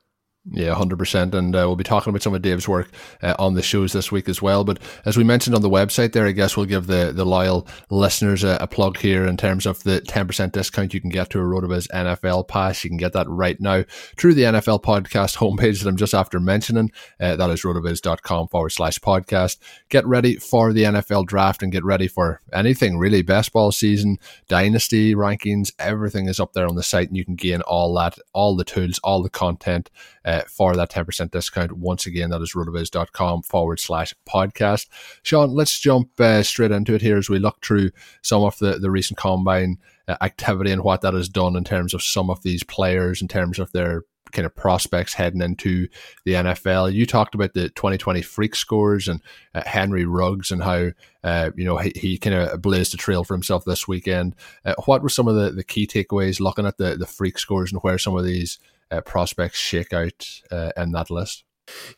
Yeah, 0.50 0.74
100%. 0.74 1.34
And 1.34 1.54
uh, 1.54 1.58
we'll 1.66 1.76
be 1.76 1.84
talking 1.84 2.10
about 2.10 2.22
some 2.22 2.34
of 2.34 2.40
Dave's 2.40 2.66
work 2.66 2.90
uh, 3.22 3.34
on 3.38 3.54
the 3.54 3.62
shows 3.62 3.92
this 3.92 4.10
week 4.10 4.28
as 4.28 4.40
well. 4.40 4.64
But 4.64 4.78
as 5.04 5.16
we 5.16 5.24
mentioned 5.24 5.54
on 5.54 5.60
the 5.60 5.68
website 5.68 6.12
there, 6.12 6.26
I 6.26 6.32
guess 6.32 6.56
we'll 6.56 6.64
give 6.64 6.86
the, 6.86 7.12
the 7.14 7.26
loyal 7.26 7.66
listeners 7.90 8.44
a, 8.44 8.56
a 8.60 8.66
plug 8.66 8.96
here 8.96 9.26
in 9.26 9.36
terms 9.36 9.66
of 9.66 9.82
the 9.82 10.00
10% 10.00 10.52
discount 10.52 10.94
you 10.94 11.00
can 11.00 11.10
get 11.10 11.28
to 11.30 11.38
a 11.38 11.42
RotoViz 11.42 11.88
NFL 11.88 12.48
pass. 12.48 12.82
You 12.82 12.88
can 12.88 12.96
get 12.96 13.12
that 13.12 13.28
right 13.28 13.60
now 13.60 13.84
through 14.16 14.34
the 14.34 14.44
NFL 14.44 14.82
podcast 14.82 15.36
homepage 15.36 15.82
that 15.82 15.88
I'm 15.88 15.96
just 15.96 16.14
after 16.14 16.40
mentioning. 16.40 16.92
Uh, 17.20 17.36
that 17.36 17.50
is 17.50 17.62
rotoviz.com 17.62 18.48
forward 18.48 18.70
slash 18.70 18.98
podcast. 19.00 19.58
Get 19.90 20.06
ready 20.06 20.36
for 20.36 20.72
the 20.72 20.84
NFL 20.84 21.26
draft 21.26 21.62
and 21.62 21.72
get 21.72 21.84
ready 21.84 22.08
for 22.08 22.40
anything 22.54 22.96
really. 22.96 23.20
Best 23.20 23.52
ball 23.52 23.70
season, 23.70 24.18
dynasty 24.48 25.14
rankings, 25.14 25.72
everything 25.78 26.26
is 26.26 26.40
up 26.40 26.54
there 26.54 26.66
on 26.66 26.76
the 26.76 26.82
site 26.82 27.08
and 27.08 27.18
you 27.18 27.24
can 27.24 27.34
gain 27.34 27.60
all 27.62 27.92
that, 27.94 28.18
all 28.32 28.56
the 28.56 28.64
tools, 28.64 28.98
all 29.04 29.22
the 29.22 29.28
content 29.28 29.90
uh, 30.28 30.42
for 30.46 30.76
that 30.76 30.90
10% 30.90 31.30
discount. 31.30 31.72
Once 31.72 32.04
again, 32.04 32.28
that 32.28 32.42
is 32.42 32.52
rotoviz.com 32.52 33.42
forward 33.42 33.80
slash 33.80 34.14
podcast. 34.28 34.86
Shawn, 35.22 35.54
let's 35.54 35.80
jump 35.80 36.20
uh, 36.20 36.42
straight 36.42 36.70
into 36.70 36.94
it 36.94 37.00
here 37.00 37.16
as 37.16 37.30
we 37.30 37.38
look 37.38 37.64
through 37.64 37.92
some 38.20 38.42
of 38.42 38.58
the, 38.58 38.78
the 38.78 38.90
recent 38.90 39.16
combine 39.16 39.78
uh, 40.06 40.16
activity 40.20 40.70
and 40.70 40.84
what 40.84 41.00
that 41.00 41.14
has 41.14 41.30
done 41.30 41.56
in 41.56 41.64
terms 41.64 41.94
of 41.94 42.02
some 42.02 42.28
of 42.28 42.42
these 42.42 42.62
players, 42.62 43.22
in 43.22 43.28
terms 43.28 43.58
of 43.58 43.72
their 43.72 44.02
kind 44.30 44.44
of 44.44 44.54
prospects 44.54 45.14
heading 45.14 45.40
into 45.40 45.88
the 46.26 46.34
NFL. 46.34 46.92
You 46.92 47.06
talked 47.06 47.34
about 47.34 47.54
the 47.54 47.70
2020 47.70 48.20
freak 48.20 48.54
scores 48.54 49.08
and 49.08 49.22
uh, 49.54 49.62
Henry 49.64 50.04
Ruggs 50.04 50.50
and 50.50 50.62
how 50.62 50.90
uh, 51.24 51.52
you 51.56 51.64
know 51.64 51.78
he, 51.78 51.92
he 51.96 52.18
kind 52.18 52.36
of 52.36 52.60
blazed 52.60 52.92
a 52.92 52.98
trail 52.98 53.24
for 53.24 53.32
himself 53.32 53.64
this 53.64 53.88
weekend. 53.88 54.36
Uh, 54.62 54.74
what 54.84 55.02
were 55.02 55.08
some 55.08 55.26
of 55.26 55.36
the, 55.36 55.52
the 55.52 55.64
key 55.64 55.86
takeaways 55.86 56.38
looking 56.38 56.66
at 56.66 56.76
the 56.76 56.96
the 56.96 57.06
freak 57.06 57.38
scores 57.38 57.72
and 57.72 57.80
where 57.80 57.96
some 57.96 58.14
of 58.14 58.26
these 58.26 58.58
uh, 58.90 59.00
prospects 59.02 59.58
shake 59.58 59.92
out 59.92 60.26
uh, 60.50 60.72
in 60.76 60.92
that 60.92 61.10
list? 61.10 61.44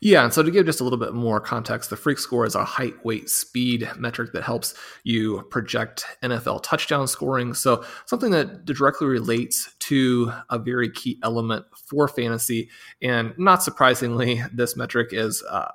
Yeah, 0.00 0.24
and 0.24 0.32
so 0.32 0.42
to 0.42 0.50
give 0.50 0.66
just 0.66 0.80
a 0.80 0.84
little 0.84 0.98
bit 0.98 1.14
more 1.14 1.40
context, 1.40 1.90
the 1.90 1.96
freak 1.96 2.18
score 2.18 2.44
is 2.44 2.54
a 2.54 2.64
height, 2.64 3.04
weight, 3.04 3.30
speed 3.30 3.88
metric 3.96 4.32
that 4.32 4.42
helps 4.42 4.74
you 5.04 5.42
project 5.50 6.04
NFL 6.22 6.62
touchdown 6.62 7.06
scoring. 7.06 7.54
So 7.54 7.84
something 8.06 8.30
that 8.32 8.64
directly 8.64 9.06
relates 9.06 9.74
to 9.80 10.32
a 10.48 10.58
very 10.58 10.90
key 10.90 11.18
element 11.22 11.66
for 11.86 12.08
fantasy. 12.08 12.70
And 13.02 13.32
not 13.38 13.62
surprisingly, 13.62 14.42
this 14.52 14.76
metric 14.76 15.10
is 15.12 15.42
uh, 15.48 15.70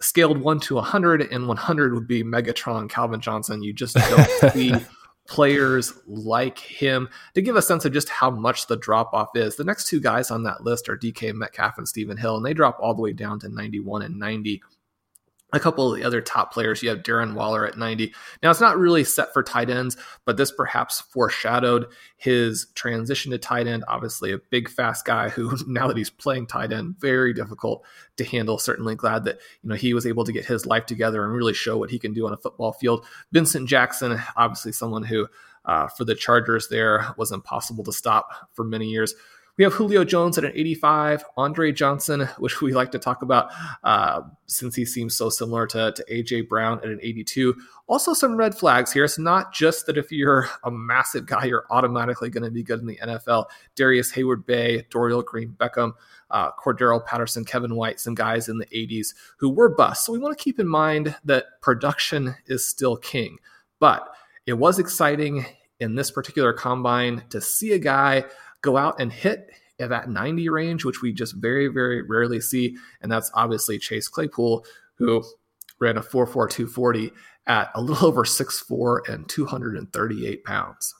scaled 0.00 0.38
1 0.38 0.60
to 0.60 0.74
100, 0.76 1.22
and 1.32 1.48
100 1.48 1.94
would 1.94 2.08
be 2.08 2.22
Megatron 2.22 2.88
Calvin 2.88 3.20
Johnson. 3.20 3.62
You 3.62 3.72
just 3.72 3.96
don't 3.96 4.52
see 4.52 4.74
players 5.26 5.92
like 6.06 6.58
him 6.58 7.08
to 7.34 7.42
give 7.42 7.56
a 7.56 7.62
sense 7.62 7.84
of 7.84 7.92
just 7.92 8.08
how 8.08 8.30
much 8.30 8.66
the 8.66 8.76
drop 8.76 9.12
off 9.14 9.30
is. 9.34 9.56
The 9.56 9.64
next 9.64 9.86
two 9.86 10.00
guys 10.00 10.30
on 10.30 10.42
that 10.44 10.64
list 10.64 10.88
are 10.88 10.96
DK 10.96 11.34
Metcalf 11.34 11.78
and 11.78 11.88
Stephen 11.88 12.16
Hill, 12.16 12.36
and 12.36 12.44
they 12.44 12.54
drop 12.54 12.78
all 12.80 12.94
the 12.94 13.02
way 13.02 13.12
down 13.12 13.38
to 13.40 13.48
91 13.48 14.02
and 14.02 14.18
90 14.18 14.62
a 15.54 15.60
couple 15.60 15.90
of 15.90 15.98
the 15.98 16.04
other 16.04 16.20
top 16.20 16.52
players. 16.52 16.82
You 16.82 16.88
have 16.90 17.02
Darren 17.02 17.34
Waller 17.34 17.66
at 17.66 17.78
90. 17.78 18.12
Now, 18.42 18.50
it's 18.50 18.60
not 18.60 18.78
really 18.78 19.04
set 19.04 19.32
for 19.32 19.42
tight 19.42 19.70
ends, 19.70 19.96
but 20.24 20.36
this 20.36 20.50
perhaps 20.50 21.00
foreshadowed 21.00 21.86
his 22.16 22.66
transition 22.74 23.30
to 23.30 23.38
tight 23.38 23.66
end. 23.66 23.84
Obviously, 23.88 24.32
a 24.32 24.38
big, 24.38 24.68
fast 24.68 25.04
guy 25.04 25.28
who, 25.28 25.56
now 25.66 25.86
that 25.86 25.96
he's 25.96 26.10
playing 26.10 26.46
tight 26.46 26.72
end, 26.72 26.98
very 26.98 27.32
difficult 27.32 27.84
to 28.16 28.24
handle. 28.24 28.58
Certainly 28.58 28.96
glad 28.96 29.24
that 29.24 29.38
you 29.62 29.68
know 29.68 29.76
he 29.76 29.94
was 29.94 30.06
able 30.06 30.24
to 30.24 30.32
get 30.32 30.44
his 30.44 30.66
life 30.66 30.86
together 30.86 31.24
and 31.24 31.32
really 31.32 31.54
show 31.54 31.78
what 31.78 31.90
he 31.90 31.98
can 31.98 32.12
do 32.12 32.26
on 32.26 32.32
a 32.32 32.38
football 32.38 32.72
field. 32.72 33.06
Vincent 33.32 33.68
Jackson, 33.68 34.20
obviously 34.36 34.72
someone 34.72 35.02
who, 35.02 35.28
uh, 35.64 35.88
for 35.88 36.04
the 36.04 36.14
Chargers, 36.14 36.68
there 36.68 37.06
was 37.16 37.32
impossible 37.32 37.84
to 37.84 37.92
stop 37.92 38.50
for 38.52 38.64
many 38.64 38.86
years 38.86 39.14
We 39.56 39.62
have 39.62 39.74
Julio 39.74 40.02
Jones 40.02 40.36
at 40.36 40.44
an 40.44 40.50
85, 40.52 41.24
Andre 41.36 41.70
Johnson, 41.70 42.28
which 42.38 42.60
we 42.60 42.72
like 42.72 42.90
to 42.92 42.98
talk 42.98 43.22
about 43.22 43.52
uh, 43.84 44.22
since 44.46 44.74
he 44.74 44.84
seems 44.84 45.16
so 45.16 45.28
similar 45.28 45.66
to, 45.68 45.92
to 45.92 46.04
AJ 46.10 46.48
Brown 46.48 46.78
at 46.78 46.86
an 46.86 46.98
82. 47.00 47.54
Also, 47.86 48.14
some 48.14 48.36
red 48.36 48.56
flags 48.56 48.92
here. 48.92 49.04
It's 49.04 49.18
not 49.18 49.52
just 49.52 49.86
that 49.86 49.96
if 49.96 50.10
you're 50.10 50.48
a 50.64 50.70
massive 50.70 51.26
guy, 51.26 51.44
you're 51.44 51.66
automatically 51.70 52.30
going 52.30 52.42
to 52.42 52.50
be 52.50 52.64
good 52.64 52.80
in 52.80 52.86
the 52.86 52.98
NFL. 53.02 53.46
Darrius 53.76 54.12
Heyward-Bey, 54.12 54.86
Dorial 54.90 55.24
Green 55.24 55.54
Beckham, 55.56 55.92
uh, 56.30 56.50
Cordarrelle 56.52 57.04
Patterson, 57.04 57.44
Kevin 57.44 57.76
White, 57.76 58.00
some 58.00 58.14
guys 58.14 58.48
in 58.48 58.58
the 58.58 58.66
80s 58.66 59.14
who 59.36 59.50
were 59.50 59.68
busts. 59.68 60.06
So 60.06 60.12
we 60.12 60.18
want 60.18 60.36
to 60.36 60.42
keep 60.42 60.58
in 60.58 60.68
mind 60.68 61.14
that 61.24 61.60
production 61.60 62.34
is 62.46 62.66
still 62.66 62.96
king. 62.96 63.38
But 63.78 64.08
it 64.46 64.54
was 64.54 64.78
exciting 64.80 65.46
in 65.80 65.94
this 65.94 66.10
particular 66.10 66.52
combine 66.52 67.24
to 67.30 67.40
see 67.40 67.72
a 67.72 67.78
guy 67.78 68.24
go 68.64 68.76
out 68.76 68.96
and 68.98 69.12
hit 69.12 69.50
at 69.78 69.90
that 69.90 70.08
90 70.08 70.48
range, 70.48 70.84
which 70.84 71.02
we 71.02 71.12
just 71.12 71.36
very, 71.36 71.68
very 71.68 72.02
rarely 72.02 72.40
see. 72.40 72.76
And 73.02 73.12
that's 73.12 73.30
obviously 73.34 73.78
Chase 73.78 74.08
Claypool, 74.08 74.64
who 74.96 75.22
ran 75.80 75.98
a 75.98 76.02
4.4240 76.02 77.10
at 77.46 77.70
a 77.74 77.82
little 77.82 78.08
over 78.08 78.24
6'4 78.24 79.08
and 79.08 79.28
238 79.28 80.44
pounds. 80.44 80.94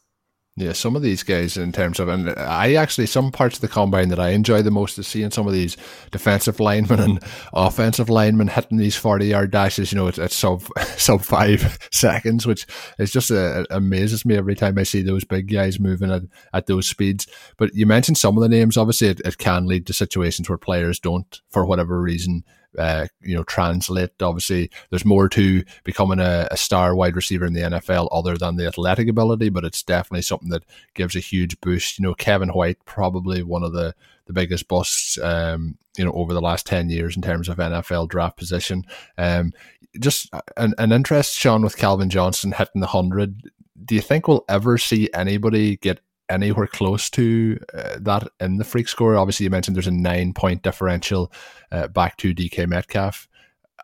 Yeah, 0.57 0.73
some 0.73 0.95
of 0.95 1.03
these 1.03 1.25
guys 1.25 1.57
in 1.57 1.73
terms 1.73 1.99
of, 1.99 2.07
and 2.07 2.31
I 2.31 2.75
actually 2.75 3.07
some 3.07 3.33
parts 3.33 3.57
of 3.57 3.61
the 3.61 3.67
combine 3.67 4.09
that 4.11 4.21
I 4.21 4.29
enjoy 4.29 4.63
the 4.63 4.71
most 4.71 4.97
is 5.01 5.09
seeing 5.09 5.33
some 5.33 5.49
of 5.49 5.53
these 5.53 5.77
defensive 6.13 6.61
linemen 6.61 7.01
and 7.01 7.25
offensive 7.53 8.09
linemen 8.09 8.47
hitting 8.47 8.79
these 8.79 8.95
forty 8.95 9.27
yard 9.27 9.51
dashes. 9.51 9.91
You 9.91 9.99
know, 9.99 10.07
at, 10.07 10.21
at 10.21 10.31
sub 10.31 10.63
sub 10.97 11.23
five 11.23 11.77
seconds, 11.91 12.47
which 12.47 12.69
is 13.01 13.11
just 13.11 13.33
uh, 13.33 13.65
amazes 13.71 14.25
me 14.25 14.37
every 14.37 14.55
time 14.55 14.79
I 14.79 14.85
see 14.85 15.03
those 15.03 15.25
big 15.25 15.53
guys 15.53 15.81
moving 15.81 16.13
at, 16.13 16.23
at 16.53 16.67
those 16.67 16.87
speeds. 16.87 17.27
But 17.57 17.75
you 17.75 17.85
mentioned 17.85 18.19
some 18.19 18.37
of 18.37 18.43
the 18.43 18.49
names. 18.49 18.77
Obviously, 18.77 19.09
it, 19.09 19.21
it 19.25 19.39
can 19.39 19.67
lead 19.67 19.89
to 19.89 19.93
situations 19.93 20.49
where 20.49 20.57
players 20.57 21.01
don't, 21.01 21.41
for 21.51 21.67
whatever 21.67 22.01
reason, 22.01 22.45
uh, 22.79 23.07
you 23.21 23.35
know, 23.35 23.45
translate. 23.45 24.11
Obviously, 24.21 24.71
there's 24.91 25.05
more 25.05 25.29
to 25.31 25.63
becoming 25.85 26.21
a, 26.21 26.49
a, 26.51 26.57
star 26.57 26.95
wide 26.95 27.17
receiver 27.17 27.45
in 27.45 27.53
the 27.53 27.61
NFL 27.61 28.09
other 28.11 28.37
than 28.37 28.57
the 28.57 28.67
athletic 28.67 29.09
ability, 29.09 29.49
but 29.49 29.65
it's 29.65 29.83
definitely 29.83 30.23
something 30.23 30.49
that 30.49 30.65
gives 30.95 31.15
a 31.15 31.21
huge 31.21 31.61
boost. 31.61 31.99
You 31.99 32.05
know, 32.05 32.15
Kevin 32.15 32.51
White, 32.51 32.79
probably 32.85 33.43
one 33.43 33.63
of 33.63 33.73
the, 33.73 33.95
the 34.27 34.33
biggest 34.33 34.69
busts, 34.69 35.19
um, 35.19 35.77
you 35.97 36.05
know, 36.05 36.13
over 36.13 36.33
the 36.33 36.41
last 36.41 36.67
10 36.67 36.91
years 36.91 37.17
in 37.17 37.23
terms 37.23 37.49
of 37.49 37.59
NFL 37.59 38.09
draft 38.09 38.37
position. 38.37 38.85
Um, 39.19 39.53
just 40.01 40.31
an, 40.57 40.75
an 40.79 40.93
interest, 40.93 41.35
Shawn, 41.37 41.63
with 41.63 41.77
Calvin 41.77 42.11
Johnson 42.11 42.53
hitting 42.53 42.81
the 42.81 42.87
100. 42.87 43.51
Do 43.85 43.95
you 43.95 44.01
think 44.01 44.27
we'll 44.27 44.45
ever 44.49 44.79
see 44.79 45.11
anybody 45.15 45.77
get 45.77 46.01
anywhere 46.29 46.67
close 46.67 47.11
to 47.11 47.59
uh, 47.75 47.99
that 48.01 48.29
in 48.41 48.57
the 48.57 48.65
freak 48.65 48.89
score. 48.89 49.17
Obviously, 49.17 49.45
you 49.45 49.51
mentioned 49.51 49.77
there's 49.77 49.87
a 49.87 49.93
nine 49.93 50.33
point 50.33 50.63
differential 50.63 51.33
uh, 51.71 51.89
back 51.89 52.17
to 52.19 52.35
DK 52.35 52.69
Metcalf. 52.69 53.29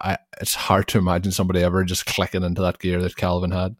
I, 0.00 0.18
it's 0.40 0.54
hard 0.54 0.88
to 0.88 0.98
imagine 0.98 1.32
somebody 1.32 1.62
ever 1.62 1.84
just 1.84 2.06
clicking 2.06 2.42
into 2.42 2.62
that 2.62 2.78
gear 2.78 3.00
that 3.02 3.16
Calvin 3.16 3.50
had. 3.50 3.76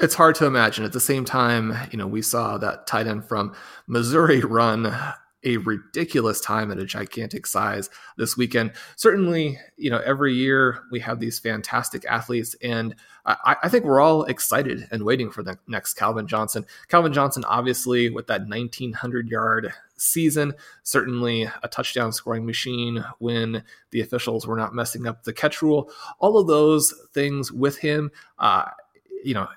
It's 0.00 0.14
hard 0.14 0.36
to 0.36 0.46
imagine. 0.46 0.84
At 0.84 0.92
the 0.92 1.00
same 1.00 1.24
time, 1.24 1.74
you 1.90 1.98
know, 1.98 2.06
we 2.06 2.22
saw 2.22 2.56
that 2.58 2.86
tight 2.86 3.08
end 3.08 3.24
from 3.24 3.54
Missouri 3.88 4.40
run 4.40 4.96
a 5.44 5.56
ridiculous 5.58 6.40
time 6.40 6.70
at 6.70 6.78
a 6.78 6.84
gigantic 6.84 7.46
size 7.46 7.90
this 8.16 8.36
weekend. 8.36 8.72
Certainly, 8.96 9.58
you 9.76 9.90
know, 9.90 10.00
every 10.04 10.34
year 10.34 10.80
we 10.90 11.00
have 11.00 11.20
these 11.20 11.38
fantastic 11.38 12.04
athletes, 12.06 12.56
and 12.62 12.94
I, 13.24 13.56
I, 13.62 13.68
think 13.68 13.84
we're 13.84 14.00
all 14.00 14.24
excited 14.24 14.88
and 14.90 15.04
waiting 15.04 15.30
for 15.30 15.42
the 15.42 15.58
next 15.68 15.94
Calvin 15.94 16.26
Johnson. 16.26 16.66
Calvin 16.88 17.12
Johnson, 17.12 17.44
obviously, 17.44 18.10
with 18.10 18.26
that 18.26 18.48
1900 18.48 19.28
yard 19.28 19.72
season, 19.96 20.54
certainly 20.82 21.48
a 21.62 21.68
touchdown 21.68 22.12
scoring 22.12 22.46
machine 22.46 23.04
when 23.18 23.62
the 23.90 24.00
officials 24.00 24.46
were 24.46 24.56
not 24.56 24.74
messing 24.74 25.06
up 25.06 25.24
the 25.24 25.32
catch 25.32 25.62
rule. 25.62 25.90
All 26.18 26.38
of 26.38 26.46
those 26.46 26.94
things 27.12 27.52
with 27.52 27.78
him, 27.78 28.10
uh, 28.38 28.64
you 29.22 29.34
know, 29.34 29.48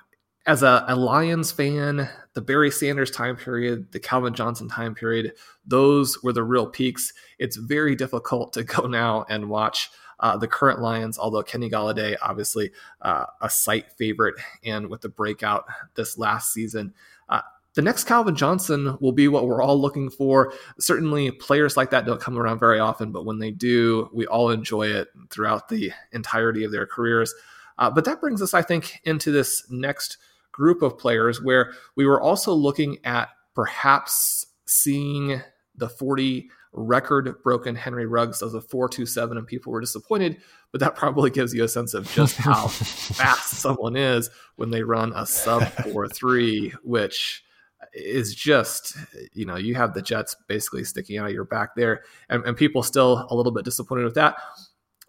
as 0.46 0.62
a, 0.62 0.84
a, 0.88 0.96
Lions 0.96 1.52
fan, 1.52 2.08
the 2.34 2.40
Barry 2.40 2.70
Sanders 2.70 3.10
time 3.10 3.36
period, 3.36 3.92
the 3.92 4.00
Calvin 4.00 4.34
Johnson 4.34 4.68
time 4.68 4.94
period, 4.94 5.32
those 5.66 6.22
were 6.22 6.32
the 6.32 6.42
real 6.42 6.66
peaks. 6.66 7.12
It's 7.38 7.56
very 7.56 7.94
difficult 7.94 8.52
to 8.54 8.64
go 8.64 8.86
now 8.86 9.24
and 9.28 9.48
watch 9.48 9.90
uh, 10.20 10.36
the 10.36 10.48
current 10.48 10.80
Lions, 10.80 11.18
although 11.18 11.42
Kenny 11.42 11.68
Golladay, 11.68 12.16
obviously 12.22 12.70
uh, 13.02 13.26
a 13.40 13.50
site 13.50 13.90
favorite, 13.92 14.36
and 14.64 14.88
with 14.88 15.00
the 15.00 15.08
breakout 15.08 15.64
this 15.94 16.16
last 16.16 16.52
season. 16.52 16.94
Uh, 17.28 17.40
the 17.74 17.82
next 17.82 18.04
Calvin 18.04 18.36
Johnson 18.36 18.96
will 19.00 19.12
be 19.12 19.28
what 19.28 19.46
we're 19.46 19.62
all 19.62 19.80
looking 19.80 20.10
for. 20.10 20.52
Certainly, 20.78 21.32
players 21.32 21.76
like 21.76 21.90
that 21.90 22.06
don't 22.06 22.20
come 22.20 22.38
around 22.38 22.60
very 22.60 22.78
often, 22.78 23.10
but 23.10 23.24
when 23.24 23.38
they 23.40 23.50
do, 23.50 24.08
we 24.12 24.26
all 24.26 24.50
enjoy 24.50 24.86
it 24.86 25.08
throughout 25.30 25.68
the 25.68 25.90
entirety 26.12 26.64
of 26.64 26.70
their 26.70 26.86
careers. 26.86 27.34
Uh, 27.78 27.90
but 27.90 28.04
that 28.04 28.20
brings 28.20 28.42
us, 28.42 28.54
I 28.54 28.62
think, 28.62 29.00
into 29.04 29.32
this 29.32 29.64
next 29.70 30.18
group 30.52 30.82
of 30.82 30.98
players 30.98 31.42
where 31.42 31.72
we 31.96 32.06
were 32.06 32.20
also 32.20 32.52
looking 32.52 32.98
at 33.04 33.30
perhaps 33.54 34.46
seeing 34.66 35.42
the 35.76 35.88
40 35.88 36.48
record 36.72 37.34
broken 37.42 37.74
Henry 37.74 38.06
Ruggs 38.06 38.42
as 38.42 38.54
a 38.54 38.60
427 38.60 39.36
and 39.36 39.46
people 39.46 39.72
were 39.72 39.80
disappointed, 39.80 40.38
but 40.70 40.80
that 40.80 40.94
probably 40.94 41.30
gives 41.30 41.52
you 41.52 41.64
a 41.64 41.68
sense 41.68 41.94
of 41.94 42.10
just 42.12 42.36
how 42.36 42.68
fast 42.68 43.54
someone 43.54 43.96
is 43.96 44.30
when 44.56 44.70
they 44.70 44.82
run 44.82 45.12
a 45.14 45.26
sub 45.26 45.62
4-3, 45.62 46.72
which 46.82 47.44
is 47.92 48.34
just, 48.34 48.96
you 49.34 49.44
know, 49.44 49.56
you 49.56 49.74
have 49.74 49.92
the 49.92 50.02
Jets 50.02 50.34
basically 50.48 50.84
sticking 50.84 51.18
out 51.18 51.26
of 51.26 51.32
your 51.32 51.44
back 51.44 51.74
there, 51.76 52.04
and, 52.30 52.44
and 52.44 52.56
people 52.56 52.82
still 52.82 53.26
a 53.30 53.34
little 53.34 53.52
bit 53.52 53.64
disappointed 53.64 54.04
with 54.04 54.14
that. 54.14 54.36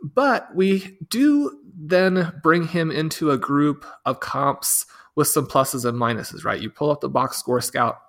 But 0.04 0.54
we 0.54 0.98
do 1.10 1.60
then 1.76 2.34
bring 2.44 2.68
him 2.68 2.92
into 2.92 3.32
a 3.32 3.38
group 3.38 3.86
of 4.06 4.20
comps 4.20 4.86
with 5.16 5.28
some 5.28 5.48
pluses 5.48 5.86
and 5.86 5.98
minuses, 5.98 6.44
right? 6.44 6.62
You 6.62 6.70
pull 6.70 6.92
up 6.92 7.02
the 7.02 7.10
box 7.10 7.38
score 7.38 7.62
scout, 7.62 8.00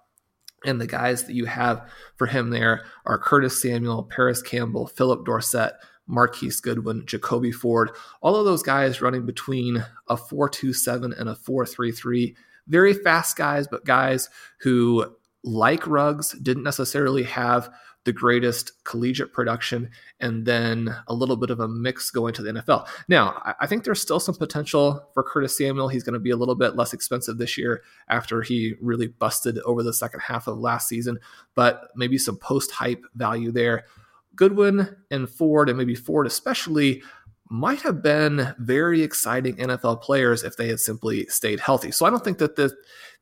and 0.64 0.80
the 0.80 0.86
guys 0.86 1.24
that 1.24 1.34
you 1.34 1.44
have 1.44 1.88
for 2.16 2.26
him 2.26 2.50
there 2.50 2.84
are 3.06 3.18
Curtis 3.18 3.60
Samuel, 3.60 4.04
Parris 4.04 4.42
Campbell, 4.42 4.86
Phillip 4.86 5.24
Dorsett, 5.24 5.74
Marquise 6.06 6.60
Goodwin, 6.60 7.06
Jacoby 7.06 7.52
Ford, 7.52 7.90
all 8.20 8.36
of 8.36 8.44
those 8.44 8.62
guys 8.62 9.00
running 9.00 9.26
between 9.26 9.84
a 10.08 10.16
427 10.16 11.12
and 11.12 11.28
a 11.28 11.34
433. 11.34 12.36
Very 12.66 12.94
fast 12.94 13.36
guys, 13.36 13.66
but 13.66 13.84
guys 13.84 14.28
who, 14.60 15.14
like 15.42 15.86
Ruggs, 15.86 16.32
didn't 16.32 16.62
necessarily 16.62 17.24
have 17.24 17.70
the 18.04 18.12
greatest 18.12 18.84
collegiate 18.84 19.32
production, 19.32 19.90
and 20.20 20.44
then 20.44 20.94
a 21.08 21.14
little 21.14 21.36
bit 21.36 21.50
of 21.50 21.60
a 21.60 21.68
mix 21.68 22.10
going 22.10 22.34
to 22.34 22.42
the 22.42 22.52
NFL. 22.52 22.86
Now, 23.08 23.54
I 23.58 23.66
think 23.66 23.84
there's 23.84 24.00
still 24.00 24.20
some 24.20 24.34
potential 24.34 25.08
for 25.14 25.22
Curtis 25.22 25.56
Samuel. 25.56 25.88
He's 25.88 26.02
going 26.02 26.14
to 26.14 26.20
be 26.20 26.30
a 26.30 26.36
little 26.36 26.54
bit 26.54 26.76
less 26.76 26.92
expensive 26.92 27.38
this 27.38 27.56
year 27.56 27.82
after 28.08 28.42
he 28.42 28.74
really 28.80 29.06
busted 29.06 29.58
over 29.60 29.82
the 29.82 29.94
second 29.94 30.20
half 30.20 30.46
of 30.46 30.58
last 30.58 30.88
season, 30.88 31.18
but 31.54 31.88
maybe 31.96 32.18
some 32.18 32.36
post 32.36 32.70
hype 32.70 33.02
value 33.14 33.50
there. 33.50 33.86
Goodwin 34.36 34.96
and 35.10 35.28
Ford, 35.28 35.68
and 35.68 35.78
maybe 35.78 35.94
Ford 35.94 36.26
especially, 36.26 37.02
might 37.48 37.82
have 37.82 38.02
been 38.02 38.54
very 38.58 39.02
exciting 39.02 39.56
NFL 39.56 40.02
players 40.02 40.42
if 40.42 40.56
they 40.56 40.68
had 40.68 40.80
simply 40.80 41.26
stayed 41.26 41.60
healthy. 41.60 41.90
So 41.90 42.04
I 42.04 42.10
don't 42.10 42.24
think 42.24 42.38
that 42.38 42.56
this, 42.56 42.72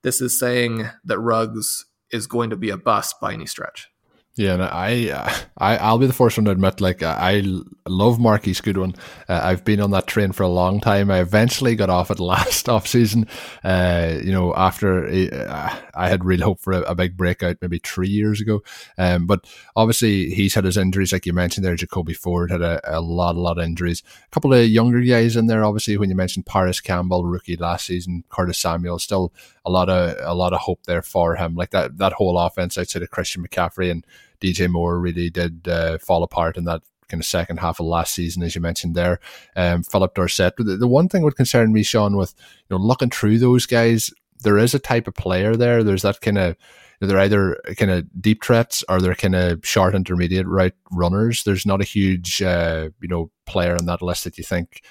this 0.02 0.20
is 0.20 0.38
saying 0.38 0.88
that 1.04 1.18
Ruggs 1.18 1.84
is 2.10 2.26
going 2.26 2.50
to 2.50 2.56
be 2.56 2.70
a 2.70 2.76
bust 2.76 3.20
by 3.20 3.32
any 3.32 3.46
stretch. 3.46 3.91
Yeah, 4.34 4.54
and 4.54 4.62
I, 4.62 5.36
I, 5.58 5.76
I'll 5.76 5.98
be 5.98 6.06
the 6.06 6.14
first 6.14 6.38
one 6.38 6.46
to 6.46 6.52
admit, 6.52 6.80
like, 6.80 7.02
I 7.02 7.42
love 7.86 8.18
Marquise 8.18 8.62
Goodwin. 8.62 8.94
Uh, 9.28 9.40
I've 9.42 9.62
been 9.62 9.80
on 9.80 9.90
that 9.90 10.06
train 10.06 10.32
for 10.32 10.42
a 10.42 10.48
long 10.48 10.80
time. 10.80 11.10
I 11.10 11.20
eventually 11.20 11.76
got 11.76 11.90
off 11.90 12.10
it 12.10 12.18
last 12.20 12.66
off 12.66 12.86
season. 12.86 13.26
Uh, 13.62 14.18
you 14.24 14.32
know, 14.32 14.54
after 14.54 15.06
uh, 15.06 15.76
I 15.94 16.08
had 16.08 16.24
real 16.24 16.42
hope 16.42 16.60
for 16.60 16.72
a, 16.72 16.80
a, 16.80 16.94
big 16.94 17.14
breakout 17.14 17.58
maybe 17.60 17.78
three 17.78 18.08
years 18.08 18.40
ago. 18.40 18.62
Um, 18.96 19.26
but 19.26 19.46
obviously 19.76 20.30
he's 20.30 20.54
had 20.54 20.64
his 20.64 20.78
injuries, 20.78 21.12
like 21.12 21.26
you 21.26 21.34
mentioned 21.34 21.66
there. 21.66 21.76
Jacoby 21.76 22.14
Ford 22.14 22.50
had 22.50 22.62
a, 22.62 22.80
a 22.84 23.02
lot, 23.02 23.36
a 23.36 23.40
lot 23.40 23.58
of 23.58 23.64
injuries. 23.64 24.02
A 24.24 24.30
couple 24.30 24.54
of 24.54 24.66
younger 24.66 25.02
guys 25.02 25.36
in 25.36 25.46
there, 25.46 25.62
obviously, 25.62 25.98
when 25.98 26.08
you 26.08 26.16
mentioned 26.16 26.46
Parris 26.46 26.80
Campbell, 26.80 27.26
rookie 27.26 27.56
last 27.56 27.86
season, 27.86 28.24
Curtis 28.30 28.58
Samuel, 28.58 28.98
still 28.98 29.30
a 29.64 29.70
lot 29.70 29.88
of 29.88 30.16
a 30.20 30.34
lot 30.34 30.52
of 30.52 30.60
hope 30.60 30.80
there 30.86 31.02
for 31.02 31.36
him. 31.36 31.54
Like 31.54 31.70
that 31.70 31.98
that 31.98 32.12
whole 32.12 32.38
offense 32.38 32.76
outside 32.78 33.02
of 33.02 33.10
Christian 33.10 33.46
McCaffrey 33.46 33.90
and 33.90 34.06
DJ 34.40 34.68
Moore 34.68 34.98
really 34.98 35.30
did 35.30 35.68
uh, 35.68 35.98
fall 35.98 36.22
apart 36.22 36.56
in 36.56 36.64
that 36.64 36.82
kind 37.08 37.20
of 37.20 37.26
second 37.26 37.58
half 37.58 37.78
of 37.78 37.86
last 37.86 38.14
season, 38.14 38.42
as 38.42 38.54
you 38.54 38.60
mentioned 38.60 38.94
there. 38.94 39.20
Um, 39.54 39.82
Phillip 39.82 40.14
Dorsett. 40.14 40.56
The, 40.56 40.76
the 40.76 40.88
one 40.88 41.08
thing 41.08 41.22
would 41.22 41.36
concern 41.36 41.72
me, 41.72 41.82
Shawn, 41.82 42.16
with 42.16 42.34
you 42.68 42.76
know 42.76 42.82
looking 42.82 43.10
through 43.10 43.38
those 43.38 43.66
guys, 43.66 44.10
there 44.42 44.58
is 44.58 44.74
a 44.74 44.78
type 44.78 45.06
of 45.06 45.14
player 45.14 45.54
there. 45.56 45.84
There's 45.84 46.02
that 46.02 46.20
kind 46.20 46.38
of 46.38 46.56
they're 47.00 47.18
either 47.18 47.60
kind 47.76 47.90
of 47.90 48.22
deep 48.22 48.44
threats 48.44 48.84
or 48.88 49.00
they're 49.00 49.14
kind 49.14 49.34
of 49.34 49.66
short 49.66 49.94
intermediate 49.94 50.46
route 50.46 50.74
runners. 50.90 51.42
There's 51.44 51.66
not 51.66 51.80
a 51.80 51.84
huge 51.84 52.42
uh, 52.42 52.90
you 53.00 53.08
know 53.08 53.30
player 53.46 53.76
on 53.76 53.86
that 53.86 54.02
list 54.02 54.24
that 54.24 54.38
you 54.38 54.44
think 54.44 54.82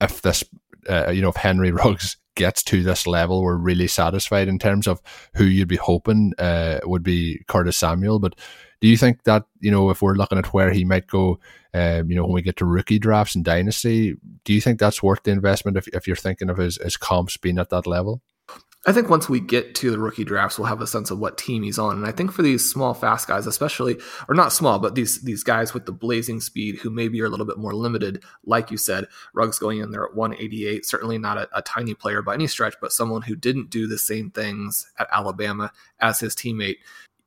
if 0.00 0.22
this 0.22 0.44
uh, 0.88 1.10
you 1.10 1.22
know 1.22 1.30
if 1.30 1.36
Henry 1.36 1.70
Ruggs 1.72 2.16
gets 2.34 2.62
to 2.64 2.82
this 2.82 3.06
level, 3.06 3.42
we're 3.42 3.56
really 3.56 3.86
satisfied 3.86 4.48
in 4.48 4.58
terms 4.58 4.86
of 4.86 5.00
who 5.34 5.44
you'd 5.44 5.68
be 5.68 5.76
hoping 5.76 6.32
uh, 6.38 6.80
would 6.84 7.02
be 7.02 7.42
Curtis 7.48 7.76
Samuel. 7.76 8.18
But 8.18 8.34
do 8.80 8.88
you 8.88 8.96
think 8.96 9.24
that 9.24 9.44
you 9.60 9.70
know 9.70 9.90
if 9.90 10.02
we're 10.02 10.14
looking 10.14 10.38
at 10.38 10.52
where 10.52 10.70
he 10.70 10.84
might 10.84 11.06
go, 11.06 11.38
um, 11.72 12.10
you 12.10 12.16
know, 12.16 12.24
when 12.24 12.34
we 12.34 12.42
get 12.42 12.56
to 12.58 12.64
rookie 12.64 12.98
drafts 12.98 13.34
and 13.34 13.44
dynasty, 13.44 14.14
do 14.44 14.52
you 14.52 14.60
think 14.60 14.78
that's 14.78 15.02
worth 15.02 15.22
the 15.22 15.30
investment 15.30 15.76
if 15.76 15.88
if 15.88 16.06
you're 16.06 16.16
thinking 16.16 16.50
of 16.50 16.58
his, 16.58 16.76
his 16.82 16.96
comps 16.96 17.36
being 17.36 17.58
at 17.58 17.70
that 17.70 17.86
level? 17.86 18.22
I 18.86 18.92
think 18.92 19.08
once 19.08 19.30
we 19.30 19.40
get 19.40 19.74
to 19.76 19.90
the 19.90 19.98
rookie 19.98 20.24
drafts, 20.24 20.58
we'll 20.58 20.68
have 20.68 20.82
a 20.82 20.86
sense 20.86 21.10
of 21.10 21.18
what 21.18 21.38
team 21.38 21.62
he's 21.62 21.78
on. 21.78 21.96
And 21.96 22.06
I 22.06 22.12
think 22.12 22.32
for 22.32 22.42
these 22.42 22.68
small, 22.68 22.92
fast 22.92 23.26
guys, 23.26 23.46
especially, 23.46 23.96
or 24.28 24.34
not 24.34 24.52
small, 24.52 24.78
but 24.78 24.94
these 24.94 25.22
these 25.22 25.42
guys 25.42 25.72
with 25.72 25.86
the 25.86 25.92
blazing 25.92 26.40
speed 26.40 26.76
who 26.76 26.90
maybe 26.90 27.20
are 27.22 27.26
a 27.26 27.30
little 27.30 27.46
bit 27.46 27.56
more 27.56 27.72
limited, 27.72 28.22
like 28.44 28.70
you 28.70 28.76
said, 28.76 29.06
Ruggs 29.32 29.58
going 29.58 29.78
in 29.78 29.90
there 29.90 30.04
at 30.04 30.14
188, 30.14 30.84
certainly 30.84 31.16
not 31.16 31.38
a, 31.38 31.48
a 31.54 31.62
tiny 31.62 31.94
player 31.94 32.20
by 32.20 32.34
any 32.34 32.46
stretch, 32.46 32.74
but 32.80 32.92
someone 32.92 33.22
who 33.22 33.36
didn't 33.36 33.70
do 33.70 33.86
the 33.86 33.98
same 33.98 34.30
things 34.30 34.86
at 34.98 35.08
Alabama 35.10 35.72
as 36.00 36.20
his 36.20 36.36
teammate 36.36 36.76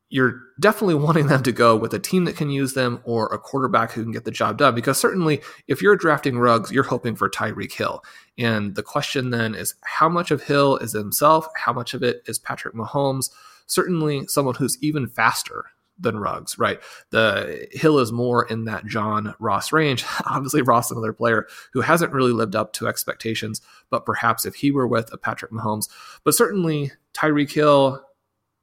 you're 0.10 0.42
definitely 0.60 0.96
wanting 0.96 1.28
them 1.28 1.44
to 1.44 1.52
go 1.52 1.76
with 1.76 1.94
a 1.94 2.00
team 2.00 2.26
that 2.26 2.38
can 2.38 2.50
use 2.50 2.74
them 2.74 3.02
or 3.04 3.28
a 3.28 3.38
quarterback 3.38 3.92
who 3.92 4.04
can 4.04 4.12
get 4.12 4.24
the 4.24 4.32
job 4.32 4.58
done. 4.58 4.74
Because 4.74 4.98
certainly, 4.98 5.42
if 5.68 5.82
you're 5.82 5.98
drafting 5.98 6.40
Ruggs, 6.40 6.72
you're 6.72 6.84
hoping 6.84 7.16
for 7.16 7.30
Tyreek 7.30 7.74
Hill. 7.74 8.04
And 8.38 8.76
the 8.76 8.84
question 8.84 9.32
then 9.32 9.54
is 9.54 9.76
how 9.84 10.08
much 10.08 10.32
of 10.32 10.44
Hill 10.44 10.78
is 10.78 10.94
himself? 10.94 11.48
How 11.56 11.74
much 11.74 11.94
of 11.94 12.04
it 12.04 12.22
is 12.26 12.40
Patrick 12.40 12.74
Mahomes? 12.74 13.30
Certainly, 13.66 14.28
someone 14.28 14.56
who's 14.56 14.82
even 14.82 15.08
faster 15.08 15.66
than 16.00 16.20
Ruggs, 16.20 16.58
right? 16.58 16.80
The 17.10 17.68
Hill 17.72 18.00
is 18.00 18.12
more 18.12 18.46
in 18.46 18.66
that 18.66 18.86
John 18.86 19.34
Ross 19.40 19.74
range. 19.74 20.06
Obviously, 20.26 20.62
Ross, 20.62 20.92
another 20.92 21.12
player 21.12 21.48
who 21.74 21.82
hasn't 21.82 22.14
really 22.14 22.32
lived 22.32 22.56
up 22.56 22.72
to 22.74 22.88
expectations, 22.88 23.62
but 23.90 24.06
perhaps 24.06 24.46
if 24.46 24.56
he 24.56 24.72
were 24.72 24.88
with 24.88 25.12
a 25.12 25.18
Patrick 25.18 25.52
Mahomes, 25.52 25.90
but 26.24 26.36
certainly 26.36 26.92
Tyreek 27.14 27.52
Hill 27.52 28.02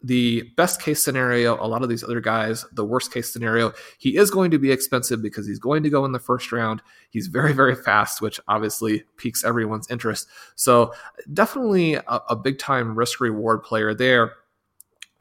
the 0.05 0.43
best 0.59 0.83
case 0.83 1.03
scenario, 1.03 1.55
a 1.55 1.67
lot 1.67 1.83
of 1.83 1.89
these 1.89 2.05
other 2.05 2.21
guys, 2.21 2.67
the 2.73 2.85
worst 2.85 3.11
case 3.11 3.33
scenario, 3.33 3.73
he 3.97 4.19
is 4.19 4.31
going 4.31 4.51
to 4.51 4.59
be 4.59 4.71
expensive 4.71 5.23
because 5.23 5.47
he's 5.47 5.59
going 5.59 5.83
to 5.83 5.89
go 5.89 6.05
in 6.05 6.13
the 6.13 6.19
first 6.19 6.53
round. 6.53 6.83
He's 7.09 7.27
very, 7.27 7.55
very 7.55 7.75
fast, 7.75 8.21
which 8.21 8.39
obviously 8.47 9.05
piques 9.17 9.45
everyone's 9.45 9.91
interest. 9.91 10.29
So, 10.57 10.93
definitely 11.33 11.95
a, 11.95 12.21
a 12.29 12.37
big 12.37 12.59
time 12.59 12.99
risk 12.99 13.19
reward 13.19 13.63
player 13.63 13.95
there. 13.95 14.35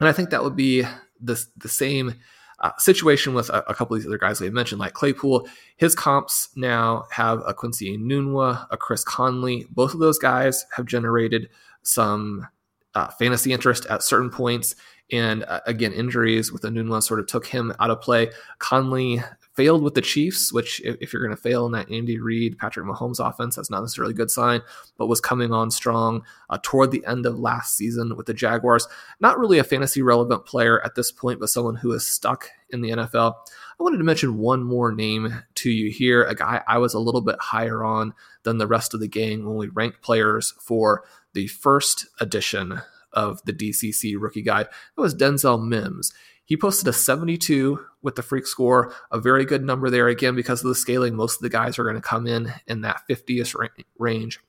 And 0.00 0.08
I 0.08 0.12
think 0.12 0.28
that 0.30 0.44
would 0.44 0.56
be 0.56 0.82
the, 1.18 1.42
the 1.56 1.68
same 1.68 2.14
uh, 2.60 2.72
situation 2.76 3.32
with 3.32 3.48
a, 3.48 3.64
a, 3.70 3.74
couple 3.74 3.96
of 3.96 4.02
these 4.02 4.06
other 4.06 4.18
guys 4.18 4.38
we 4.38 4.50
mentioned, 4.50 4.80
like 4.80 4.92
Claypool. 4.92 5.48
His 5.76 5.94
comps 5.94 6.50
now 6.56 7.06
have 7.10 7.42
a 7.46 7.54
Quincy 7.54 7.96
Enunwa, 7.96 8.66
a 8.70 8.76
Chris 8.76 9.02
Conley. 9.02 9.66
Both 9.70 9.94
of 9.94 10.00
those 10.00 10.18
guys 10.18 10.66
have 10.76 10.84
generated 10.84 11.48
some 11.82 12.46
uh, 12.94 13.08
fantasy 13.08 13.52
interest 13.52 13.86
at 13.86 14.02
certain 14.02 14.30
points. 14.30 14.74
And 15.12 15.44
uh, 15.44 15.60
again, 15.66 15.92
injuries 15.92 16.52
with 16.52 16.62
Enunwa 16.62 17.02
sort 17.02 17.20
of 17.20 17.26
took 17.26 17.46
him 17.46 17.72
out 17.78 17.90
of 17.90 18.00
play. 18.00 18.30
Conley 18.58 19.22
failed 19.54 19.82
with 19.82 19.94
the 19.94 20.00
Chiefs, 20.00 20.52
which 20.52 20.80
if, 20.84 21.12
you're 21.12 21.22
going 21.22 21.34
to 21.34 21.40
fail 21.40 21.64
in 21.66 21.72
that 21.72 21.90
Andy 21.90 22.18
Reid, 22.18 22.58
Patrick 22.58 22.86
Mahomes 22.86 23.24
offense, 23.24 23.56
that's 23.56 23.70
not 23.70 23.80
necessarily 23.80 24.12
a 24.12 24.16
good 24.16 24.30
sign, 24.30 24.62
but 24.98 25.06
was 25.06 25.20
coming 25.20 25.52
on 25.52 25.70
strong 25.70 26.24
uh, 26.50 26.58
toward 26.62 26.90
the 26.90 27.04
end 27.06 27.24
of 27.24 27.38
last 27.38 27.76
season 27.76 28.16
with 28.16 28.26
the 28.26 28.34
Jaguars. 28.34 28.88
Not 29.20 29.38
really 29.38 29.58
a 29.58 29.64
fantasy 29.64 30.02
relevant 30.02 30.44
player 30.44 30.84
at 30.84 30.96
this 30.96 31.12
point, 31.12 31.38
but 31.38 31.50
someone 31.50 31.76
who 31.76 31.92
is 31.92 32.06
stuck 32.06 32.50
in 32.70 32.80
the 32.80 32.90
NFL. 32.90 33.34
I 33.78 33.82
wanted 33.82 33.98
to 33.98 34.04
mention 34.04 34.38
one 34.38 34.62
more 34.62 34.92
name 34.92 35.42
to 35.56 35.70
you 35.70 35.90
here, 35.90 36.24
a 36.24 36.34
guy 36.34 36.62
I 36.66 36.78
was 36.78 36.94
a 36.94 36.98
little 36.98 37.20
bit 37.20 37.36
higher 37.40 37.84
on 37.84 38.14
than 38.42 38.58
the 38.58 38.66
rest 38.66 38.92
of 38.92 39.00
the 39.00 39.08
gang 39.08 39.46
when 39.46 39.56
we 39.56 39.68
ranked 39.68 40.02
players 40.02 40.52
for 40.60 41.04
the 41.32 41.46
first 41.46 42.06
edition 42.20 42.80
of 43.12 43.40
the 43.44 43.52
DCC 43.52 44.16
rookie 44.18 44.42
guide. 44.42 44.66
That 44.96 45.02
was 45.02 45.14
Denzel 45.14 45.64
Mims. 45.64 46.12
He 46.44 46.56
posted 46.56 46.88
a 46.88 46.92
72 46.92 47.84
with 48.02 48.16
the 48.16 48.22
freak 48.22 48.46
score, 48.46 48.92
a 49.10 49.18
very 49.18 49.44
good 49.44 49.64
number 49.64 49.88
there. 49.88 50.08
Again, 50.08 50.34
because 50.34 50.62
of 50.62 50.68
the 50.68 50.74
scaling, 50.74 51.14
most 51.14 51.36
of 51.36 51.42
the 51.42 51.48
guys 51.48 51.78
are 51.78 51.84
going 51.84 51.96
to 51.96 52.02
come 52.02 52.26
in 52.26 52.52
in 52.66 52.82
that 52.82 53.02
50ish 53.08 53.54
range. 53.98 54.40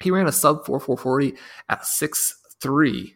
He 0.00 0.12
ran 0.12 0.28
a 0.28 0.32
sub 0.32 0.64
4440 0.64 1.34
at 1.68 1.82
6'3 1.82 3.14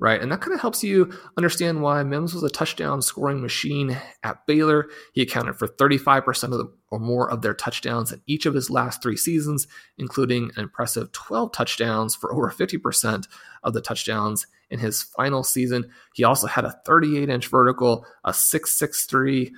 right? 0.00 0.20
And 0.20 0.32
that 0.32 0.40
kind 0.40 0.54
of 0.54 0.60
helps 0.60 0.82
you 0.82 1.12
understand 1.36 1.82
why 1.82 2.02
Mims 2.02 2.32
was 2.34 2.42
a 2.42 2.48
touchdown 2.48 3.02
scoring 3.02 3.40
machine 3.40 3.98
at 4.24 4.46
Baylor. 4.46 4.88
He 5.12 5.20
accounted 5.20 5.56
for 5.56 5.68
35% 5.68 6.44
of 6.44 6.50
the, 6.52 6.72
or 6.90 6.98
more 6.98 7.30
of 7.30 7.42
their 7.42 7.54
touchdowns 7.54 8.10
in 8.10 8.22
each 8.26 8.46
of 8.46 8.54
his 8.54 8.70
last 8.70 9.02
three 9.02 9.16
seasons, 9.16 9.68
including 9.98 10.50
an 10.56 10.62
impressive 10.64 11.12
12 11.12 11.52
touchdowns 11.52 12.16
for 12.16 12.32
over 12.32 12.50
50% 12.50 13.28
of 13.62 13.74
the 13.74 13.82
touchdowns 13.82 14.46
in 14.70 14.78
his 14.78 15.02
final 15.02 15.42
season. 15.42 15.90
He 16.14 16.24
also 16.24 16.46
had 16.46 16.64
a 16.64 16.78
38 16.84 17.28
inch 17.28 17.48
vertical, 17.48 18.04
a 18.24 18.32
663 18.32 19.52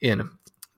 in 0.00 0.28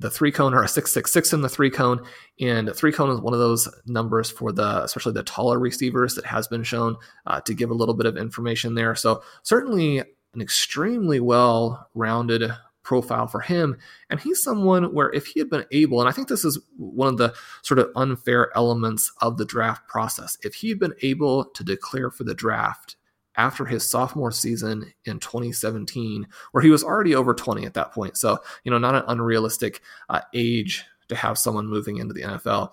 the 0.01 0.11
three 0.11 0.33
cone 0.33 0.55
or 0.55 0.63
a 0.63 0.69
666 0.69 1.33
in 1.33 1.41
the 1.41 1.49
three 1.49 1.71
cone. 1.71 2.05
And 2.41 2.75
three 2.75 2.93
cone 2.93 3.11
is 3.11 3.21
one 3.21 3.33
of 3.33 3.39
those 3.39 3.69
numbers 3.87 4.31
for 4.31 4.53
the, 4.53 4.83
especially 4.83 5.13
the 5.13 5.23
taller 5.23 5.59
receivers 5.59 6.15
that 6.17 6.27
has 6.27 6.49
been 6.49 6.65
shown 6.65 6.97
uh, 7.27 7.41
to 7.43 7.55
give 7.55 7.71
a 7.71 7.75
little 7.75 7.95
bit 7.95 8.07
of 8.07 8.17
information 8.17 8.75
there. 8.75 8.95
So 8.95 9.23
certainly 9.43 9.99
an 9.99 10.41
extremely 10.41 11.21
well 11.21 11.89
rounded 11.95 12.51
profile 12.83 13.27
for 13.27 13.41
him. 13.41 13.79
And 14.11 14.21
he's 14.21 14.43
someone 14.43 14.93
where 14.93 15.11
if 15.13 15.27
he 15.27 15.41
had 15.41 15.49
been 15.49 15.65
able, 15.71 16.01
and 16.01 16.09
I 16.09 16.13
think 16.13 16.29
this 16.29 16.45
is 16.45 16.61
one 16.77 17.09
of 17.09 17.17
the 17.17 17.35
sort 17.63 17.79
of 17.79 17.91
unfair 17.97 18.55
elements 18.55 19.11
of 19.21 19.39
the 19.39 19.47
draft 19.47 19.89
process, 19.89 20.37
if 20.43 20.55
he 20.55 20.69
had 20.69 20.79
been 20.79 20.95
able 21.03 21.47
to 21.47 21.65
declare 21.65 22.11
for 22.11 22.25
the 22.25 22.35
draft 22.35 22.97
after 23.37 23.65
his 23.65 23.89
sophomore 23.89 24.31
season 24.31 24.93
in 25.05 25.19
2017, 25.19 26.27
where 26.53 26.63
he 26.63 26.71
was 26.71 26.85
already 26.85 27.15
over 27.15 27.35
20 27.35 27.65
at 27.65 27.75
that 27.75 27.93
point. 27.93 28.17
So, 28.17 28.39
you 28.63 28.71
know, 28.71 28.79
not 28.79 28.95
an 28.95 29.05
unrealistic 29.09 29.81
uh, 30.09 30.21
age 30.33 30.85
to 31.09 31.17
have 31.17 31.39
someone 31.39 31.67
moving 31.67 31.99
into 31.99 32.15
the 32.15 32.23
NFL. 32.23 32.71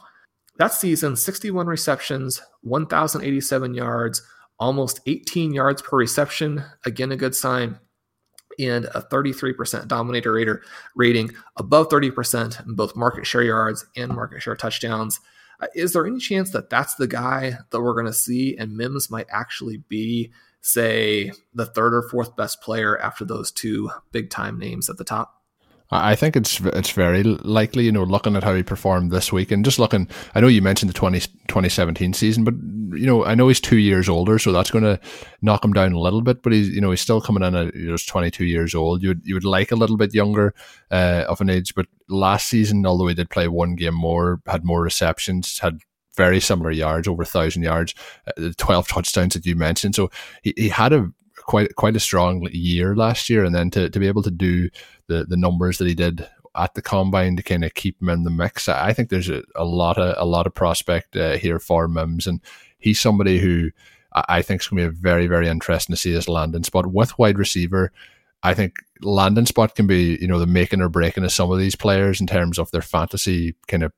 That 0.57 0.73
season, 0.73 1.15
61 1.15 1.67
receptions, 1.67 2.41
1,087 2.61 3.73
yards, 3.73 4.21
almost 4.59 4.99
18 5.07 5.53
yards 5.53 5.81
per 5.81 5.97
reception. 5.97 6.63
Again, 6.85 7.11
a 7.11 7.17
good 7.17 7.35
sign. 7.35 7.79
And 8.59 8.85
a 8.85 9.01
33% 9.01 9.87
dominator 9.87 10.61
rating 10.95 11.31
above 11.55 11.89
30% 11.89 12.65
in 12.65 12.75
both 12.75 12.95
market 12.95 13.25
share 13.25 13.43
yards 13.43 13.85
and 13.95 14.13
market 14.13 14.41
share 14.41 14.57
touchdowns. 14.57 15.19
Uh, 15.61 15.67
is 15.73 15.93
there 15.93 16.05
any 16.05 16.19
chance 16.19 16.51
that 16.51 16.69
that's 16.69 16.95
the 16.95 17.07
guy 17.07 17.57
that 17.69 17.81
we're 17.81 17.93
going 17.93 18.05
to 18.05 18.13
see 18.13 18.57
and 18.57 18.75
Mims 18.75 19.09
might 19.09 19.27
actually 19.31 19.77
be 19.87 20.31
say 20.61 21.31
the 21.53 21.65
third 21.65 21.93
or 21.93 22.01
fourth 22.03 22.35
best 22.35 22.61
player 22.61 22.97
after 22.97 23.25
those 23.25 23.51
two 23.51 23.89
big 24.11 24.29
time 24.29 24.57
names 24.57 24.89
at 24.89 24.97
the 24.97 25.03
top? 25.03 25.41
I 25.93 26.15
think 26.15 26.37
it's 26.37 26.61
it's 26.61 26.91
very 26.91 27.21
likely, 27.21 27.83
you 27.83 27.91
know, 27.91 28.03
looking 28.03 28.37
at 28.37 28.45
how 28.45 28.55
he 28.55 28.63
performed 28.63 29.11
this 29.11 29.33
week 29.33 29.51
and 29.51 29.65
just 29.65 29.77
looking. 29.77 30.07
I 30.33 30.39
know 30.39 30.47
you 30.47 30.61
mentioned 30.61 30.89
the 30.89 30.93
20, 30.93 31.19
2017 31.19 32.13
season, 32.13 32.45
but 32.45 32.53
you 32.97 33.05
know, 33.05 33.25
I 33.25 33.35
know 33.35 33.49
he's 33.49 33.59
two 33.59 33.77
years 33.77 34.07
older, 34.07 34.39
so 34.39 34.53
that's 34.53 34.71
going 34.71 34.85
to 34.85 35.01
knock 35.41 35.65
him 35.65 35.73
down 35.73 35.91
a 35.91 35.99
little 35.99 36.21
bit. 36.21 36.43
But 36.43 36.53
he's, 36.53 36.69
you 36.69 36.79
know, 36.79 36.91
he's 36.91 37.01
still 37.01 37.19
coming 37.19 37.43
in 37.43 37.55
at 37.55 37.73
he's 37.75 38.05
twenty 38.05 38.31
two 38.31 38.45
years 38.45 38.73
old. 38.73 39.03
You 39.03 39.09
would 39.09 39.21
you 39.25 39.33
would 39.33 39.43
like 39.43 39.73
a 39.73 39.75
little 39.75 39.97
bit 39.97 40.13
younger 40.13 40.53
uh, 40.91 41.25
of 41.27 41.41
an 41.41 41.49
age, 41.49 41.75
but 41.75 41.87
last 42.07 42.47
season, 42.47 42.85
although 42.85 43.07
he 43.07 43.13
did 43.13 43.29
play 43.29 43.49
one 43.49 43.75
game 43.75 43.95
more, 43.95 44.41
had 44.47 44.63
more 44.63 44.81
receptions, 44.81 45.59
had 45.59 45.81
very 46.15 46.39
similar 46.39 46.71
yards, 46.71 47.07
over 47.07 47.25
thousand 47.25 47.63
yards, 47.63 47.93
uh, 48.27 48.31
the 48.37 48.53
twelve 48.53 48.87
touchdowns 48.87 49.33
that 49.33 49.45
you 49.45 49.55
mentioned. 49.55 49.95
So 49.95 50.09
he, 50.43 50.53
he 50.57 50.69
had 50.69 50.93
a 50.93 51.11
quite 51.37 51.75
quite 51.75 51.95
a 51.95 51.99
strong 51.99 52.47
year 52.51 52.95
last 52.95 53.29
year, 53.29 53.43
and 53.43 53.55
then 53.55 53.69
to, 53.71 53.89
to 53.89 53.99
be 53.99 54.07
able 54.07 54.23
to 54.23 54.31
do 54.31 54.69
the 55.07 55.25
the 55.25 55.37
numbers 55.37 55.77
that 55.77 55.87
he 55.87 55.95
did 55.95 56.27
at 56.55 56.73
the 56.73 56.81
combine 56.81 57.37
to 57.37 57.43
kind 57.43 57.63
of 57.63 57.73
keep 57.73 58.01
him 58.01 58.09
in 58.09 58.23
the 58.23 58.29
mix, 58.29 58.67
I 58.67 58.93
think 58.93 59.09
there's 59.09 59.29
a, 59.29 59.43
a 59.55 59.63
lot 59.63 59.97
of 59.97 60.15
a 60.17 60.25
lot 60.25 60.47
of 60.47 60.53
prospect 60.53 61.15
uh, 61.15 61.37
here 61.37 61.59
for 61.59 61.87
Mims, 61.87 62.27
and 62.27 62.41
he's 62.77 62.99
somebody 62.99 63.39
who 63.39 63.71
I 64.13 64.41
think 64.41 64.61
is 64.61 64.67
going 64.67 64.83
to 64.83 64.91
be 64.91 64.97
very 64.97 65.27
very 65.27 65.47
interesting 65.47 65.93
to 65.93 66.01
see 66.01 66.13
his 66.13 66.27
landing 66.27 66.63
spot 66.63 66.87
with 66.87 67.17
wide 67.17 67.39
receiver. 67.39 67.91
I 68.43 68.53
think 68.53 68.77
landing 69.01 69.45
spot 69.45 69.75
can 69.75 69.87
be, 69.87 70.17
you 70.19 70.27
know, 70.27 70.39
the 70.39 70.47
making 70.47 70.81
or 70.81 70.89
breaking 70.89 71.23
of 71.23 71.31
some 71.31 71.51
of 71.51 71.59
these 71.59 71.75
players 71.75 72.19
in 72.19 72.27
terms 72.27 72.57
of 72.57 72.71
their 72.71 72.81
fantasy 72.81 73.55
kind 73.67 73.83
of 73.83 73.93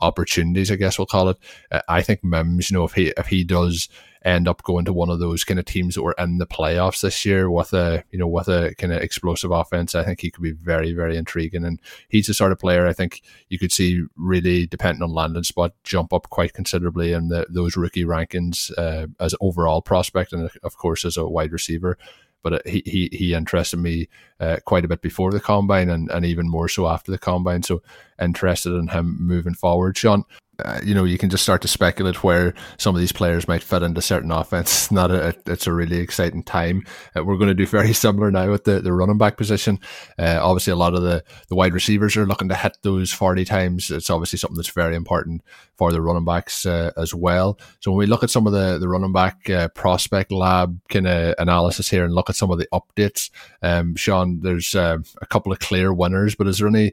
opportunities, 0.00 0.70
I 0.70 0.76
guess 0.76 0.98
we'll 0.98 1.06
call 1.06 1.28
it. 1.28 1.38
Uh, 1.70 1.80
I 1.88 2.02
think 2.02 2.24
Mims, 2.24 2.70
you 2.70 2.76
know, 2.76 2.84
if 2.84 2.92
he 2.92 3.12
if 3.16 3.26
he 3.26 3.44
does 3.44 3.88
end 4.22 4.46
up 4.46 4.62
going 4.62 4.84
to 4.84 4.92
one 4.92 5.08
of 5.08 5.18
those 5.18 5.44
kind 5.44 5.58
of 5.58 5.64
teams 5.64 5.94
that 5.94 6.02
were 6.02 6.14
in 6.18 6.36
the 6.36 6.46
playoffs 6.46 7.00
this 7.00 7.24
year 7.24 7.50
with 7.50 7.72
a 7.72 8.04
you 8.10 8.18
know 8.18 8.26
with 8.26 8.48
a 8.48 8.74
kind 8.76 8.92
of 8.92 9.00
explosive 9.00 9.50
offense, 9.50 9.94
I 9.94 10.04
think 10.04 10.20
he 10.20 10.30
could 10.30 10.42
be 10.42 10.52
very 10.52 10.92
very 10.92 11.16
intriguing. 11.16 11.64
And 11.64 11.80
he's 12.08 12.26
the 12.26 12.34
sort 12.34 12.52
of 12.52 12.58
player 12.58 12.86
I 12.86 12.92
think 12.92 13.22
you 13.48 13.58
could 13.58 13.72
see 13.72 14.02
really 14.16 14.66
depending 14.66 15.02
on 15.02 15.12
landing 15.12 15.44
spot 15.44 15.72
jump 15.84 16.12
up 16.12 16.28
quite 16.30 16.52
considerably 16.52 17.12
in 17.12 17.28
the, 17.28 17.46
those 17.48 17.76
rookie 17.76 18.04
rankings 18.04 18.70
uh, 18.76 19.06
as 19.18 19.34
overall 19.40 19.82
prospect 19.82 20.32
and 20.32 20.50
of 20.62 20.76
course 20.76 21.04
as 21.04 21.16
a 21.16 21.26
wide 21.26 21.52
receiver 21.52 21.96
but 22.42 22.52
uh, 22.54 22.58
he 22.66 22.82
he 22.86 23.08
he 23.12 23.34
interested 23.34 23.76
me 23.78 24.08
uh, 24.40 24.56
quite 24.64 24.84
a 24.84 24.88
bit 24.88 25.02
before 25.02 25.30
the 25.30 25.40
combine 25.40 25.88
and, 25.90 26.10
and 26.10 26.24
even 26.24 26.48
more 26.48 26.68
so 26.68 26.86
after 26.88 27.10
the 27.10 27.18
combine. 27.18 27.62
So 27.62 27.82
interested 28.20 28.74
in 28.74 28.88
him 28.88 29.16
moving 29.20 29.54
forward. 29.54 29.96
Shawn. 29.96 30.24
uh, 30.64 30.80
you 30.84 30.94
know, 30.94 31.04
you 31.04 31.18
can 31.18 31.30
just 31.30 31.42
start 31.42 31.62
to 31.62 31.68
speculate 31.68 32.22
where 32.22 32.54
some 32.76 32.94
of 32.94 33.00
these 33.00 33.12
players 33.12 33.48
might 33.48 33.62
fit 33.62 33.82
into 33.82 34.02
certain 34.02 34.30
offense. 34.30 34.90
Not 34.92 35.10
a, 35.10 35.34
it's 35.46 35.66
a 35.66 35.72
really 35.72 35.98
exciting 35.98 36.42
time. 36.42 36.84
Uh, 37.16 37.24
we're 37.24 37.36
going 37.36 37.48
to 37.48 37.54
do 37.54 37.66
very 37.66 37.92
similar 38.04 38.30
now 38.30 38.50
with 38.50 38.64
the, 38.64 38.80
the 38.80 38.92
running 38.92 39.18
back 39.18 39.36
position. 39.36 39.78
Uh, 40.18 40.38
obviously, 40.40 40.72
a 40.72 40.76
lot 40.76 40.94
of 40.94 41.02
the, 41.02 41.24
the 41.48 41.54
wide 41.54 41.74
receivers 41.74 42.16
are 42.16 42.26
looking 42.26 42.48
to 42.48 42.54
hit 42.54 42.76
those 42.82 43.12
40 43.12 43.44
times. 43.44 43.90
It's 43.90 44.10
obviously 44.10 44.38
something 44.38 44.56
that's 44.56 44.70
very 44.70 44.96
important 44.96 45.42
for 45.80 45.92
the 45.92 46.02
running 46.02 46.26
backs 46.26 46.66
uh, 46.66 46.90
as 46.98 47.14
well. 47.14 47.58
So 47.80 47.90
when 47.90 48.00
we 48.00 48.04
look 48.04 48.22
at 48.22 48.28
some 48.28 48.46
of 48.46 48.52
the, 48.52 48.76
the 48.76 48.86
running 48.86 49.14
back 49.14 49.48
uh, 49.48 49.68
prospect 49.68 50.30
lab 50.30 50.78
kind 50.90 51.06
of 51.06 51.34
analysis 51.38 51.88
here 51.88 52.04
and 52.04 52.14
look 52.14 52.28
at 52.28 52.36
some 52.36 52.50
of 52.50 52.58
the 52.58 52.68
updates, 52.70 53.30
um, 53.62 53.96
Shawn, 53.96 54.40
there's 54.42 54.74
uh, 54.74 54.98
a 55.22 55.26
couple 55.26 55.52
of 55.52 55.58
clear 55.58 55.94
winners, 55.94 56.34
but 56.34 56.48
is 56.48 56.58
there 56.58 56.68
any 56.68 56.92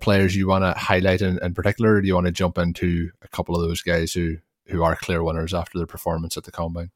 players 0.00 0.34
you 0.34 0.48
want 0.48 0.64
to 0.64 0.72
highlight 0.80 1.20
in, 1.20 1.38
in 1.42 1.52
particular? 1.52 1.96
Or 1.96 2.00
do 2.00 2.08
you 2.08 2.14
want 2.14 2.24
to 2.26 2.32
jump 2.32 2.56
into 2.56 3.10
a 3.20 3.28
couple 3.28 3.54
of 3.54 3.60
those 3.60 3.82
guys 3.82 4.14
who 4.14 4.38
who 4.72 4.82
are 4.82 4.96
clear 4.96 5.22
winners 5.22 5.54
after 5.54 5.78
their 5.78 5.86
performance 5.86 6.36
at 6.36 6.44
the 6.44 6.50
combine. 6.50 6.90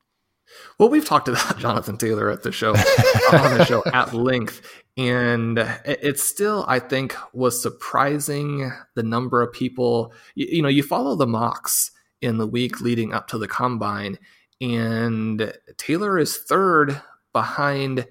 Well, 0.79 0.89
we've 0.89 1.05
talked 1.05 1.29
about 1.29 1.59
Jonathan 1.59 1.97
Taylor 1.97 2.31
at 2.31 2.43
the 2.43 2.53
show 2.53 2.71
on 2.71 3.59
the 3.59 3.65
show 3.65 3.83
at 3.93 4.15
length, 4.15 4.63
and 4.97 5.59
it 5.85 6.19
still, 6.19 6.65
I 6.69 6.79
think, 6.79 7.15
was 7.33 7.61
surprising 7.61 8.71
the 8.95 9.03
number 9.03 9.43
of 9.43 9.53
people. 9.53 10.13
You, 10.35 10.47
you 10.51 10.63
know, 10.63 10.69
you 10.69 10.83
follow 10.83 11.17
the 11.17 11.27
mocks 11.27 11.91
in 12.21 12.39
the 12.39 12.47
week 12.47 12.81
leading 12.81 13.13
up 13.13 13.29
to 13.29 13.39
the 13.39 13.49
combine, 13.49 14.19
and 14.61 15.53
Taylor 15.77 16.19
is 16.19 16.37
third 16.37 17.01
behind 17.33 18.07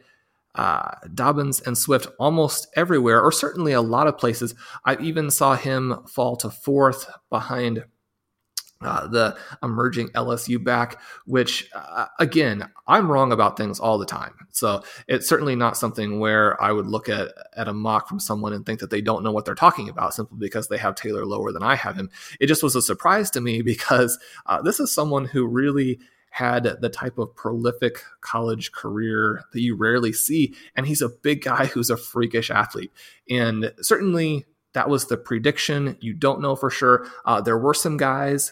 uh, 0.55 0.91
Dobbins 1.13 1.59
and 1.61 1.77
Swift 1.77 2.07
almost 2.19 2.67
everywhere, 2.75 3.21
or 3.21 3.31
certainly 3.31 3.73
a 3.73 3.81
lot 3.81 4.07
of 4.07 4.17
places. 4.17 4.55
I 4.85 4.97
even 4.97 5.29
saw 5.29 5.55
him 5.55 6.05
fall 6.07 6.35
to 6.37 6.49
fourth 6.49 7.09
behind 7.29 7.83
uh, 8.81 9.07
the 9.07 9.37
emerging 9.63 10.09
LSU 10.09 10.61
back, 10.63 11.01
which 11.25 11.69
uh, 11.73 12.07
again, 12.19 12.69
I'm 12.87 13.09
wrong 13.09 13.31
about 13.31 13.57
things 13.57 13.79
all 13.79 13.97
the 13.97 14.05
time. 14.05 14.33
So 14.51 14.83
it's 15.07 15.27
certainly 15.27 15.55
not 15.55 15.77
something 15.77 16.19
where 16.19 16.61
I 16.61 16.71
would 16.71 16.87
look 16.87 17.09
at 17.09 17.33
at 17.55 17.67
a 17.67 17.73
mock 17.73 18.07
from 18.07 18.19
someone 18.19 18.53
and 18.53 18.65
think 18.65 18.79
that 18.81 18.89
they 18.89 19.01
don't 19.01 19.23
know 19.23 19.31
what 19.31 19.45
they're 19.45 19.55
talking 19.55 19.89
about 19.89 20.13
simply 20.13 20.37
because 20.39 20.67
they 20.67 20.77
have 20.77 20.95
Taylor 20.95 21.25
lower 21.25 21.51
than 21.51 21.63
I 21.63 21.75
have 21.75 21.95
him. 21.95 22.09
It 22.39 22.47
just 22.47 22.63
was 22.63 22.75
a 22.75 22.81
surprise 22.81 23.29
to 23.31 23.41
me 23.41 23.61
because 23.63 24.19
uh, 24.45 24.61
this 24.61 24.79
is 24.79 24.91
someone 24.91 25.25
who 25.25 25.45
really 25.47 25.99
had 26.31 26.63
the 26.81 26.89
type 26.89 27.17
of 27.17 27.33
prolific 27.33 28.03
college 28.19 28.73
career 28.73 29.41
that 29.53 29.61
you 29.61 29.73
rarely 29.73 30.11
see. 30.11 30.53
And 30.75 30.85
he's 30.85 31.01
a 31.01 31.07
big 31.07 31.41
guy 31.41 31.65
who's 31.73 31.89
a 31.89 31.95
freakish 31.95 32.51
athlete. 32.51 32.91
And 33.29 33.73
certainly 33.81 34.45
that 34.73 34.89
was 34.89 35.07
the 35.07 35.15
prediction. 35.15 35.97
You 36.01 36.13
don't 36.13 36.41
know 36.41 36.57
for 36.57 36.69
sure. 36.69 37.07
Uh, 37.25 37.39
there 37.39 37.57
were 37.57 37.73
some 37.73 37.95
guys 37.95 38.51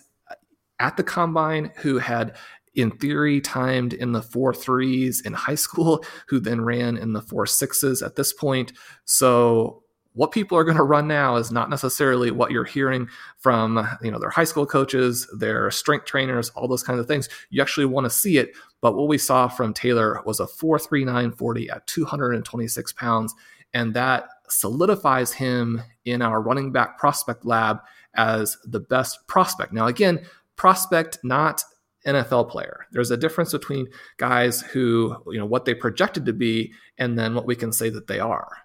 at 0.79 0.97
the 0.97 1.03
combine 1.03 1.71
who 1.77 1.97
had 1.97 2.35
in 2.75 2.91
theory 2.91 3.39
timed 3.39 3.93
in 3.93 4.13
the 4.13 4.21
four 4.21 4.53
threes 4.53 5.21
in 5.21 5.33
high 5.33 5.55
school, 5.55 6.03
who 6.27 6.39
then 6.39 6.61
ran 6.61 6.97
in 6.97 7.13
the 7.13 7.21
four 7.21 7.45
sixes 7.45 8.01
at 8.01 8.15
this 8.15 8.33
point. 8.33 8.73
So 9.05 9.83
what 10.13 10.31
people 10.31 10.57
are 10.57 10.63
going 10.63 10.77
to 10.77 10.83
run 10.83 11.07
now 11.07 11.35
is 11.35 11.51
not 11.51 11.69
necessarily 11.69 12.31
what 12.31 12.51
you're 12.51 12.63
hearing 12.63 13.07
from 13.37 13.87
you 14.01 14.11
know 14.11 14.19
their 14.19 14.29
high 14.29 14.43
school 14.43 14.65
coaches 14.65 15.27
their 15.37 15.69
strength 15.71 16.05
trainers 16.05 16.49
all 16.51 16.67
those 16.67 16.83
kinds 16.83 16.99
of 16.99 17.07
things 17.07 17.29
you 17.49 17.61
actually 17.61 17.85
want 17.85 18.05
to 18.05 18.09
see 18.09 18.37
it 18.37 18.51
but 18.81 18.95
what 18.95 19.07
we 19.07 19.17
saw 19.17 19.47
from 19.47 19.73
taylor 19.73 20.21
was 20.25 20.39
a 20.39 20.47
43940 20.47 21.69
at 21.69 21.87
226 21.87 22.93
pounds 22.93 23.33
and 23.73 23.93
that 23.95 24.25
solidifies 24.49 25.33
him 25.33 25.81
in 26.05 26.21
our 26.21 26.41
running 26.41 26.71
back 26.71 26.97
prospect 26.97 27.43
lab 27.43 27.79
as 28.15 28.57
the 28.65 28.79
best 28.79 29.25
prospect 29.27 29.73
now 29.73 29.87
again 29.87 30.23
prospect 30.55 31.19
not 31.23 31.63
NFL 32.05 32.49
player. 32.49 32.85
There's 32.91 33.11
a 33.11 33.17
difference 33.17 33.51
between 33.53 33.87
guys 34.17 34.61
who, 34.61 35.15
you 35.27 35.39
know, 35.39 35.45
what 35.45 35.65
they 35.65 35.73
projected 35.73 36.25
to 36.25 36.33
be 36.33 36.73
and 36.97 37.17
then 37.17 37.33
what 37.33 37.45
we 37.45 37.55
can 37.55 37.71
say 37.71 37.89
that 37.89 38.07
they 38.07 38.19
are, 38.19 38.57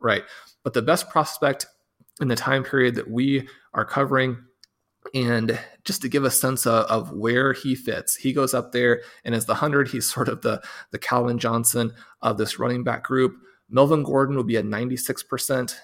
right? 0.00 0.22
but 0.66 0.74
the 0.74 0.82
best 0.82 1.08
prospect 1.08 1.64
in 2.20 2.26
the 2.26 2.34
time 2.34 2.64
period 2.64 2.96
that 2.96 3.08
we 3.08 3.48
are 3.72 3.84
covering. 3.84 4.36
And 5.14 5.56
just 5.84 6.02
to 6.02 6.08
give 6.08 6.24
a 6.24 6.30
sense 6.32 6.66
of, 6.66 6.86
of 6.86 7.12
where 7.12 7.52
he 7.52 7.76
fits, 7.76 8.16
he 8.16 8.32
goes 8.32 8.52
up 8.52 8.72
there 8.72 9.02
and 9.24 9.32
as 9.32 9.46
the 9.46 9.52
100, 9.52 9.86
he's 9.86 10.12
sort 10.12 10.26
of 10.28 10.42
the, 10.42 10.60
the 10.90 10.98
Calvin 10.98 11.38
Johnson 11.38 11.92
of 12.20 12.36
this 12.36 12.58
running 12.58 12.82
back 12.82 13.04
group. 13.04 13.36
Melvin 13.70 14.02
Gordon 14.02 14.34
will 14.34 14.42
be 14.42 14.56
at 14.56 14.64
96% 14.64 15.76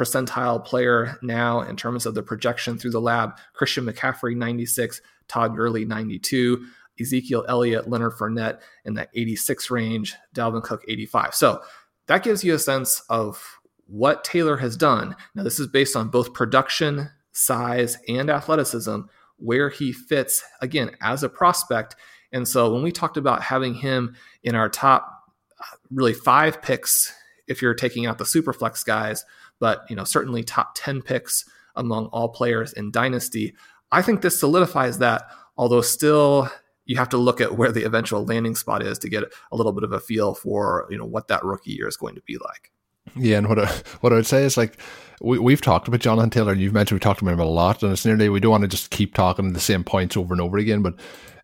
percentile 0.00 0.64
player 0.64 1.18
now 1.20 1.60
in 1.60 1.76
terms 1.76 2.06
of 2.06 2.14
the 2.14 2.22
projection 2.22 2.78
through 2.78 2.90
the 2.90 3.00
lab. 3.00 3.36
Christian 3.52 3.84
McCaffrey, 3.84 4.34
96, 4.34 5.02
Todd 5.28 5.54
Gurley, 5.54 5.84
92. 5.84 6.64
Ezekiel 6.98 7.44
Elliott, 7.48 7.88
Leonard 7.88 8.12
Fournette 8.12 8.60
in 8.84 8.94
that 8.94 9.08
86 9.14 9.70
range, 9.70 10.14
Dalvin 10.34 10.62
Cook 10.62 10.84
85. 10.86 11.34
So 11.34 11.62
that 12.06 12.22
gives 12.22 12.44
you 12.44 12.54
a 12.54 12.58
sense 12.58 13.00
of 13.08 13.60
what 13.86 14.24
Taylor 14.24 14.56
has 14.58 14.76
done. 14.76 15.16
Now, 15.34 15.42
this 15.42 15.58
is 15.58 15.66
based 15.66 15.96
on 15.96 16.08
both 16.08 16.34
production, 16.34 17.10
size, 17.32 17.96
and 18.08 18.28
athleticism, 18.28 19.00
where 19.36 19.70
he 19.70 19.92
fits, 19.92 20.42
again, 20.60 20.90
as 21.00 21.22
a 21.22 21.28
prospect. 21.28 21.96
And 22.32 22.46
so 22.46 22.72
when 22.72 22.82
we 22.82 22.92
talked 22.92 23.16
about 23.16 23.42
having 23.42 23.74
him 23.74 24.14
in 24.42 24.54
our 24.54 24.68
top 24.68 25.10
uh, 25.58 25.76
really 25.90 26.12
five 26.12 26.60
picks, 26.60 27.12
if 27.48 27.62
you're 27.62 27.74
taking 27.74 28.06
out 28.06 28.18
the 28.18 28.26
super 28.26 28.52
flex 28.52 28.84
guys, 28.84 29.24
but 29.60 29.84
you 29.88 29.94
know, 29.94 30.04
certainly 30.04 30.42
top 30.42 30.72
10 30.74 31.02
picks 31.02 31.44
among 31.76 32.06
all 32.06 32.28
players 32.28 32.72
in 32.72 32.90
Dynasty, 32.90 33.54
I 33.92 34.02
think 34.02 34.22
this 34.22 34.40
solidifies 34.40 34.98
that, 34.98 35.22
although 35.56 35.82
still 35.82 36.50
you 36.86 36.96
have 36.96 37.08
to 37.10 37.18
look 37.18 37.40
at 37.40 37.56
where 37.56 37.70
the 37.70 37.84
eventual 37.84 38.24
landing 38.24 38.56
spot 38.56 38.82
is 38.82 38.98
to 38.98 39.08
get 39.08 39.22
a 39.52 39.56
little 39.56 39.72
bit 39.72 39.84
of 39.84 39.92
a 39.92 40.00
feel 40.00 40.34
for 40.34 40.88
you 40.90 40.98
know 40.98 41.04
what 41.04 41.28
that 41.28 41.44
rookie 41.44 41.72
year 41.72 41.86
is 41.86 41.96
going 41.96 42.16
to 42.16 42.22
be 42.22 42.36
like. 42.38 42.72
Yeah, 43.16 43.38
and 43.38 43.48
what 43.48 43.58
I, 43.58 43.72
what 44.00 44.12
I 44.12 44.16
would 44.16 44.26
say 44.26 44.44
is 44.44 44.56
like 44.56 44.78
we 45.20 45.38
we've 45.38 45.60
talked 45.60 45.88
about 45.88 46.00
Jonathan 46.00 46.30
Taylor, 46.30 46.52
and 46.52 46.60
you've 46.60 46.72
mentioned 46.72 46.96
we 46.96 47.00
talked 47.00 47.22
about 47.22 47.34
him 47.34 47.40
a 47.40 47.44
lot, 47.44 47.82
and 47.82 47.92
it's 47.92 48.04
nearly 48.04 48.28
we 48.28 48.40
don't 48.40 48.50
want 48.50 48.62
to 48.62 48.68
just 48.68 48.90
keep 48.90 49.14
talking 49.14 49.52
the 49.52 49.60
same 49.60 49.84
points 49.84 50.16
over 50.16 50.34
and 50.34 50.40
over 50.40 50.58
again, 50.58 50.82
but 50.82 50.94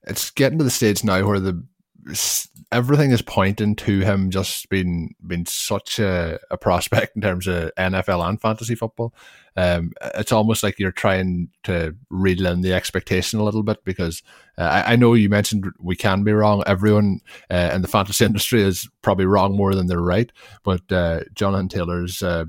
it's 0.04 0.30
getting 0.30 0.58
to 0.58 0.64
the 0.64 0.70
stage 0.70 1.04
now 1.04 1.26
where 1.26 1.40
the 1.40 1.62
everything 2.72 3.10
is 3.10 3.22
pointing 3.22 3.74
to 3.76 4.00
him 4.00 4.30
just 4.30 4.68
being 4.68 5.14
being 5.26 5.46
such 5.46 5.98
a, 5.98 6.38
a 6.50 6.56
prospect 6.56 7.16
in 7.16 7.22
terms 7.22 7.46
of 7.46 7.72
NFL 7.76 8.28
and 8.28 8.40
fantasy 8.40 8.74
football. 8.74 9.14
Um, 9.56 9.92
it's 10.14 10.32
almost 10.32 10.62
like 10.62 10.78
you're 10.78 10.92
trying 10.92 11.48
to 11.64 11.96
reel 12.10 12.46
in 12.46 12.60
the 12.60 12.74
expectation 12.74 13.40
a 13.40 13.44
little 13.44 13.62
bit 13.62 13.82
because 13.84 14.22
uh, 14.58 14.62
I, 14.62 14.92
I, 14.92 14.96
know 14.96 15.14
you 15.14 15.30
mentioned 15.30 15.66
we 15.78 15.96
can 15.96 16.24
be 16.24 16.32
wrong. 16.32 16.62
Everyone 16.66 17.20
uh, 17.50 17.70
in 17.74 17.80
the 17.80 17.88
fantasy 17.88 18.24
industry 18.26 18.62
is 18.62 18.88
probably 19.00 19.24
wrong 19.24 19.56
more 19.56 19.74
than 19.74 19.86
they're 19.86 20.00
right, 20.00 20.30
but 20.62 20.92
uh, 20.92 21.20
Jonathan 21.34 21.68
Taylor's 21.68 22.22
uh, 22.22 22.44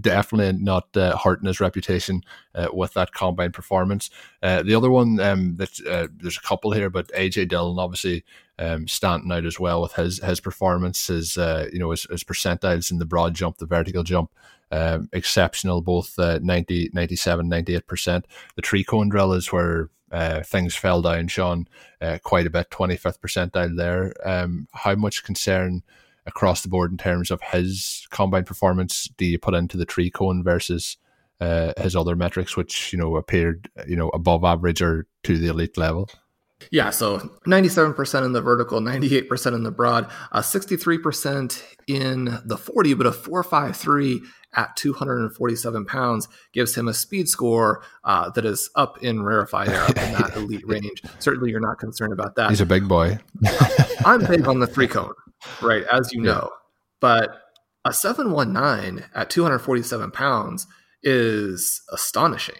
definitely 0.00 0.62
not 0.62 0.96
uh, 0.96 1.16
hurting 1.18 1.48
his 1.48 1.58
reputation 1.60 2.22
uh, 2.54 2.68
with 2.72 2.94
that 2.94 3.12
combine 3.12 3.50
performance. 3.50 4.08
the 4.40 4.74
other 4.74 4.90
one 4.90 5.18
um, 5.18 5.56
that 5.56 6.10
there's 6.20 6.38
a 6.38 6.46
couple 6.46 6.70
here, 6.70 6.90
but 6.90 7.08
AJ 7.08 7.48
Dillon 7.48 7.78
obviously 7.78 8.24
um, 8.58 8.86
standing 8.86 9.32
out 9.32 9.44
as 9.44 9.58
well 9.58 9.82
with 9.82 9.94
his 9.94 10.22
his 10.22 10.40
performance, 10.40 11.08
his 11.08 11.36
you 11.36 11.78
know 11.80 11.90
his, 11.90 12.04
his 12.04 12.22
percentiles 12.22 12.92
in 12.92 12.98
the 12.98 13.04
broad 13.04 13.34
jump, 13.34 13.58
the 13.58 13.66
vertical 13.66 14.04
jump 14.04 14.30
um, 14.70 15.08
exceptional, 15.12 15.80
both 15.80 16.18
uh, 16.18 16.38
90, 16.42 16.90
97, 16.92 17.48
98%. 17.48 18.24
The 18.56 18.62
three 18.62 18.84
cone 18.84 19.08
drill 19.08 19.32
is 19.32 19.52
where 19.52 19.90
uh, 20.12 20.42
things 20.42 20.74
fell 20.74 21.02
down, 21.02 21.28
Shawn, 21.28 21.68
uh, 22.00 22.18
quite 22.22 22.46
a 22.46 22.50
bit, 22.50 22.70
25th 22.70 23.20
percentile 23.20 23.76
there. 23.76 24.12
Um, 24.24 24.68
how 24.72 24.94
much 24.94 25.24
concern 25.24 25.82
across 26.26 26.62
the 26.62 26.68
board 26.68 26.90
in 26.90 26.98
terms 26.98 27.30
of 27.30 27.40
his 27.40 28.06
combine 28.10 28.44
performance 28.44 29.08
do 29.16 29.24
you 29.24 29.38
put 29.38 29.54
into 29.54 29.76
the 29.76 29.84
three 29.84 30.10
cone 30.10 30.42
versus 30.42 30.96
uh, 31.40 31.72
his 31.78 31.94
other 31.94 32.16
metrics, 32.16 32.56
which, 32.56 32.92
you 32.92 32.98
know, 32.98 33.16
appeared, 33.16 33.70
you 33.86 33.96
know, 33.96 34.08
above 34.10 34.44
average 34.44 34.82
or 34.82 35.06
to 35.22 35.38
the 35.38 35.48
elite 35.48 35.76
level? 35.76 36.08
Yeah, 36.70 36.90
so 36.90 37.18
97% 37.46 38.24
in 38.24 38.32
the 38.32 38.40
vertical, 38.40 38.80
98% 38.80 39.54
in 39.54 39.62
the 39.62 39.70
broad, 39.70 40.10
uh, 40.32 40.40
63% 40.40 41.62
in 41.86 42.38
the 42.44 42.56
40, 42.56 42.94
but 42.94 43.06
a 43.06 43.12
453 43.12 44.22
at 44.56 44.74
247 44.76 45.84
pounds 45.84 46.28
gives 46.52 46.74
him 46.74 46.88
a 46.88 46.94
speed 46.94 47.28
score 47.28 47.82
uh, 48.04 48.30
that 48.30 48.44
is 48.44 48.70
up 48.74 49.02
in 49.02 49.22
rarefied 49.22 49.68
air, 49.68 49.82
up 49.82 49.90
in 49.90 50.12
that 50.12 50.32
elite 50.36 50.66
range. 50.66 51.02
Certainly, 51.18 51.50
you're 51.50 51.60
not 51.60 51.78
concerned 51.78 52.12
about 52.12 52.34
that. 52.36 52.50
He's 52.50 52.60
a 52.60 52.66
big 52.66 52.88
boy. 52.88 53.18
I'm 54.04 54.24
big 54.24 54.48
on 54.48 54.60
the 54.60 54.66
three 54.66 54.88
cone, 54.88 55.12
right? 55.62 55.84
As 55.92 56.12
you 56.12 56.22
know, 56.22 56.50
yeah. 56.50 56.58
but 57.00 57.42
a 57.84 57.92
719 57.92 59.04
at 59.14 59.30
247 59.30 60.10
pounds 60.10 60.66
is 61.02 61.82
astonishing. 61.92 62.56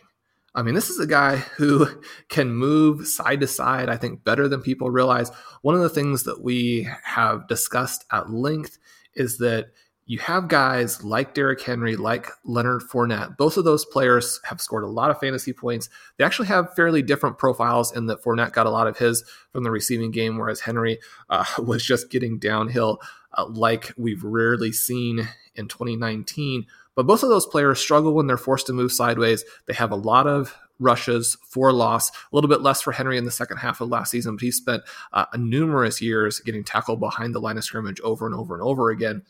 I 0.54 0.62
mean, 0.62 0.74
this 0.74 0.88
is 0.88 0.98
a 0.98 1.06
guy 1.06 1.36
who 1.36 1.86
can 2.28 2.54
move 2.54 3.06
side 3.06 3.40
to 3.40 3.46
side, 3.46 3.88
I 3.88 3.96
think, 3.96 4.24
better 4.24 4.48
than 4.48 4.62
people 4.62 4.90
realize. 4.90 5.30
One 5.62 5.74
of 5.74 5.82
the 5.82 5.90
things 5.90 6.22
that 6.24 6.42
we 6.42 6.88
have 7.04 7.48
discussed 7.48 8.04
at 8.10 8.30
length 8.30 8.78
is 9.14 9.38
that 9.38 9.66
you 10.08 10.20
have 10.20 10.46
guys 10.46 11.02
like 11.02 11.34
Derrick 11.34 11.60
Henry, 11.60 11.96
like 11.96 12.30
Leonard 12.44 12.82
Fournette. 12.82 13.36
Both 13.36 13.56
of 13.56 13.64
those 13.64 13.84
players 13.84 14.40
have 14.44 14.60
scored 14.60 14.84
a 14.84 14.88
lot 14.88 15.10
of 15.10 15.18
fantasy 15.18 15.52
points. 15.52 15.88
They 16.16 16.24
actually 16.24 16.46
have 16.46 16.74
fairly 16.74 17.02
different 17.02 17.38
profiles 17.38 17.94
in 17.94 18.06
that 18.06 18.22
Fournette 18.22 18.52
got 18.52 18.66
a 18.66 18.70
lot 18.70 18.86
of 18.86 18.98
his 18.98 19.24
from 19.50 19.64
the 19.64 19.70
receiving 19.72 20.12
game, 20.12 20.38
whereas 20.38 20.60
Henry 20.60 21.00
uh, 21.28 21.44
was 21.58 21.84
just 21.84 22.08
getting 22.08 22.38
downhill 22.38 23.00
uh, 23.36 23.46
like 23.46 23.92
we've 23.96 24.22
rarely 24.22 24.70
seen 24.70 25.28
in 25.56 25.66
2019. 25.66 26.66
But 26.94 27.08
both 27.08 27.24
of 27.24 27.28
those 27.28 27.46
players 27.46 27.80
struggle 27.80 28.14
when 28.14 28.28
they're 28.28 28.36
forced 28.36 28.68
to 28.68 28.72
move 28.72 28.92
sideways. 28.92 29.44
They 29.66 29.74
have 29.74 29.90
a 29.90 29.96
lot 29.96 30.28
of 30.28 30.56
rushes 30.78 31.36
for 31.42 31.72
loss, 31.72 32.10
a 32.10 32.14
little 32.32 32.48
bit 32.48 32.60
less 32.60 32.80
for 32.80 32.92
Henry 32.92 33.18
in 33.18 33.24
the 33.24 33.30
second 33.30 33.56
half 33.56 33.80
of 33.80 33.88
last 33.88 34.10
season, 34.10 34.36
but 34.36 34.42
he 34.42 34.50
spent 34.50 34.82
uh, 35.12 35.24
numerous 35.34 36.00
years 36.00 36.38
getting 36.40 36.62
tackled 36.62 37.00
behind 37.00 37.34
the 37.34 37.40
line 37.40 37.56
of 37.56 37.64
scrimmage 37.64 38.00
over 38.00 38.26
and 38.26 38.34
over 38.34 38.54
and 38.54 38.62
over 38.62 38.90
again 38.90 39.22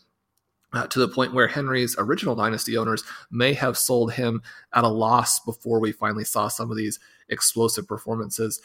uh, 0.72 0.86
to 0.88 0.98
the 0.98 1.08
point 1.08 1.34
where 1.34 1.48
Henry's 1.48 1.96
original 1.98 2.34
dynasty 2.34 2.76
owners 2.76 3.04
may 3.30 3.52
have 3.52 3.78
sold 3.78 4.12
him 4.12 4.42
at 4.74 4.84
a 4.84 4.88
loss 4.88 5.40
before 5.40 5.80
we 5.80 5.92
finally 5.92 6.24
saw 6.24 6.48
some 6.48 6.70
of 6.70 6.76
these 6.76 6.98
explosive 7.28 7.86
performances. 7.86 8.60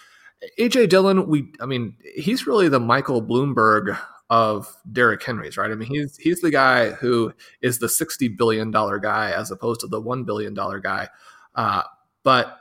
AJ 0.59 0.89
Dillon, 0.89 1.27
we, 1.27 1.51
I 1.59 1.65
mean, 1.65 1.95
he's 2.15 2.47
really 2.47 2.67
the 2.67 2.79
Michael 2.79 3.21
Bloomberg 3.21 3.97
of 4.31 4.75
Derrick 4.91 5.21
Henry's, 5.21 5.57
right? 5.57 5.69
I 5.69 5.75
mean, 5.75 5.89
he's 5.89 6.17
he's 6.17 6.39
the 6.41 6.49
guy 6.49 6.91
who 6.91 7.33
is 7.61 7.79
the 7.79 7.89
sixty 7.89 8.29
billion 8.29 8.71
dollar 8.71 8.97
guy 8.97 9.31
as 9.31 9.51
opposed 9.51 9.81
to 9.81 9.87
the 9.87 9.99
one 9.99 10.23
billion 10.23 10.53
dollar 10.53 10.79
guy. 10.79 11.09
Uh, 11.53 11.83
but 12.23 12.60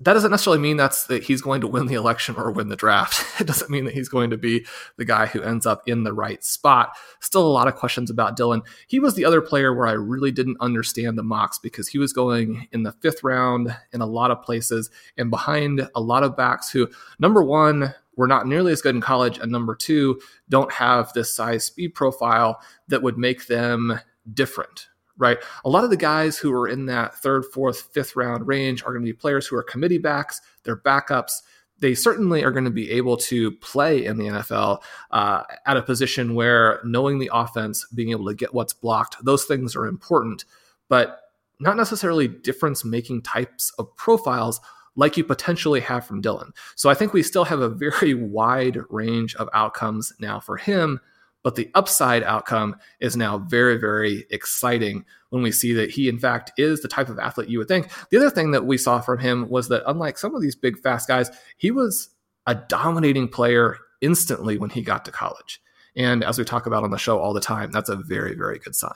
that 0.00 0.14
doesn't 0.14 0.32
necessarily 0.32 0.60
mean 0.60 0.76
that's 0.76 1.06
that 1.06 1.22
he's 1.22 1.40
going 1.40 1.60
to 1.60 1.68
win 1.68 1.86
the 1.86 1.94
election 1.94 2.34
or 2.36 2.50
win 2.50 2.68
the 2.68 2.76
draft. 2.76 3.24
It 3.40 3.46
doesn't 3.46 3.70
mean 3.70 3.84
that 3.84 3.94
he's 3.94 4.08
going 4.08 4.30
to 4.30 4.36
be 4.36 4.64
the 4.96 5.04
guy 5.04 5.26
who 5.26 5.42
ends 5.42 5.66
up 5.66 5.82
in 5.86 6.04
the 6.04 6.12
right 6.12 6.42
spot. 6.42 6.96
Still 7.20 7.46
a 7.46 7.50
lot 7.50 7.68
of 7.68 7.74
questions 7.74 8.10
about 8.10 8.36
Dillon. 8.36 8.62
He 8.86 9.00
was 9.00 9.14
the 9.14 9.24
other 9.24 9.40
player 9.40 9.74
where 9.74 9.86
I 9.86 9.92
really 9.92 10.30
didn't 10.30 10.56
understand 10.60 11.18
the 11.18 11.22
mocks 11.22 11.58
because 11.58 11.88
he 11.88 11.98
was 11.98 12.12
going 12.12 12.68
in 12.72 12.84
the 12.84 12.92
fifth 12.92 13.22
round 13.22 13.76
in 13.92 14.00
a 14.00 14.06
lot 14.06 14.30
of 14.30 14.42
places 14.42 14.88
and 15.18 15.30
behind 15.30 15.88
a 15.94 16.00
lot 16.00 16.22
of 16.22 16.36
backs 16.36 16.70
who, 16.70 16.88
number 17.18 17.42
one, 17.42 17.92
were 18.16 18.28
not 18.28 18.46
nearly 18.46 18.72
as 18.72 18.80
good 18.80 18.94
in 18.94 19.00
college, 19.00 19.38
and 19.38 19.50
number 19.50 19.74
two, 19.74 20.20
don't 20.48 20.72
have 20.72 21.12
this 21.12 21.34
size 21.34 21.64
speed 21.64 21.94
profile 21.94 22.60
that 22.88 23.02
would 23.02 23.18
make 23.18 23.46
them 23.46 23.98
different 24.32 24.88
right? 25.16 25.38
A 25.64 25.68
lot 25.68 25.84
of 25.84 25.90
the 25.90 25.96
guys 25.96 26.36
who 26.36 26.52
are 26.52 26.68
in 26.68 26.86
that 26.86 27.14
third, 27.16 27.44
fourth, 27.52 27.88
fifth 27.92 28.16
round 28.16 28.46
range 28.46 28.82
are 28.82 28.92
going 28.92 29.04
to 29.04 29.12
be 29.12 29.16
players 29.16 29.46
who 29.46 29.56
are 29.56 29.62
committee 29.62 29.98
backs, 29.98 30.40
they're 30.64 30.76
backups. 30.76 31.42
They 31.80 31.94
certainly 31.94 32.44
are 32.44 32.52
going 32.52 32.64
to 32.64 32.70
be 32.70 32.90
able 32.92 33.16
to 33.18 33.50
play 33.50 34.04
in 34.04 34.16
the 34.16 34.26
NFL 34.26 34.80
uh, 35.10 35.42
at 35.66 35.76
a 35.76 35.82
position 35.82 36.34
where 36.34 36.80
knowing 36.84 37.18
the 37.18 37.30
offense, 37.32 37.84
being 37.94 38.10
able 38.10 38.26
to 38.26 38.34
get 38.34 38.54
what's 38.54 38.72
blocked, 38.72 39.16
those 39.24 39.44
things 39.44 39.74
are 39.74 39.86
important, 39.86 40.44
but 40.88 41.20
not 41.58 41.76
necessarily 41.76 42.28
difference 42.28 42.84
making 42.84 43.22
types 43.22 43.72
of 43.78 43.94
profiles 43.96 44.60
like 44.96 45.16
you 45.16 45.24
potentially 45.24 45.80
have 45.80 46.06
from 46.06 46.20
Dillon. 46.20 46.52
So 46.76 46.88
I 46.88 46.94
think 46.94 47.12
we 47.12 47.22
still 47.22 47.44
have 47.44 47.60
a 47.60 47.68
very 47.68 48.14
wide 48.14 48.78
range 48.88 49.34
of 49.34 49.48
outcomes 49.52 50.12
now 50.20 50.40
for 50.40 50.56
him 50.56 51.00
but 51.44 51.54
the 51.54 51.70
upside 51.74 52.24
outcome 52.24 52.74
is 52.98 53.16
now 53.16 53.38
very, 53.38 53.76
very 53.76 54.24
exciting 54.30 55.04
when 55.28 55.42
we 55.42 55.52
see 55.52 55.74
that 55.74 55.90
he, 55.90 56.08
in 56.08 56.18
fact, 56.18 56.50
is 56.56 56.80
the 56.80 56.88
type 56.88 57.10
of 57.10 57.18
athlete 57.18 57.48
you 57.48 57.58
would 57.58 57.68
think. 57.68 57.90
The 58.10 58.16
other 58.16 58.30
thing 58.30 58.50
that 58.52 58.64
we 58.66 58.78
saw 58.78 59.00
from 59.00 59.18
him 59.18 59.48
was 59.48 59.68
that, 59.68 59.88
unlike 59.88 60.18
some 60.18 60.34
of 60.34 60.42
these 60.42 60.56
big, 60.56 60.78
fast 60.78 61.06
guys, 61.06 61.30
he 61.58 61.70
was 61.70 62.08
a 62.46 62.54
dominating 62.54 63.28
player 63.28 63.76
instantly 64.00 64.58
when 64.58 64.70
he 64.70 64.80
got 64.80 65.04
to 65.04 65.12
college. 65.12 65.60
And 65.94 66.24
as 66.24 66.38
we 66.38 66.44
talk 66.44 66.66
about 66.66 66.82
on 66.82 66.90
the 66.90 66.98
show 66.98 67.18
all 67.18 67.34
the 67.34 67.40
time, 67.40 67.70
that's 67.70 67.90
a 67.90 67.96
very, 67.96 68.34
very 68.34 68.58
good 68.58 68.74
sign. 68.74 68.92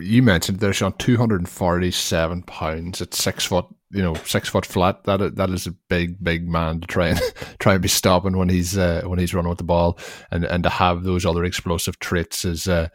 You 0.00 0.22
mentioned 0.22 0.58
there's 0.58 0.82
on 0.82 0.94
247 0.94 2.42
pounds 2.42 3.00
at 3.00 3.14
six 3.14 3.44
foot 3.44 3.66
you 3.94 4.02
know 4.02 4.14
six 4.24 4.48
foot 4.48 4.66
flat. 4.66 5.04
That 5.04 5.36
that 5.36 5.50
is 5.50 5.66
a 5.66 5.72
big 5.88 6.22
big 6.22 6.48
man 6.48 6.80
to 6.80 6.86
try 6.86 7.08
and 7.08 7.20
try 7.60 7.74
and 7.74 7.82
be 7.82 7.88
stopping 7.88 8.36
when 8.36 8.48
he's 8.48 8.76
uh, 8.76 9.02
when 9.06 9.18
he's 9.18 9.32
running 9.32 9.48
with 9.48 9.58
the 9.58 9.64
ball, 9.64 9.98
and 10.30 10.44
and 10.44 10.64
to 10.64 10.68
have 10.68 11.04
those 11.04 11.24
other 11.24 11.44
explosive 11.44 11.98
traits 12.00 12.44
is 12.44 12.66
uh, 12.66 12.88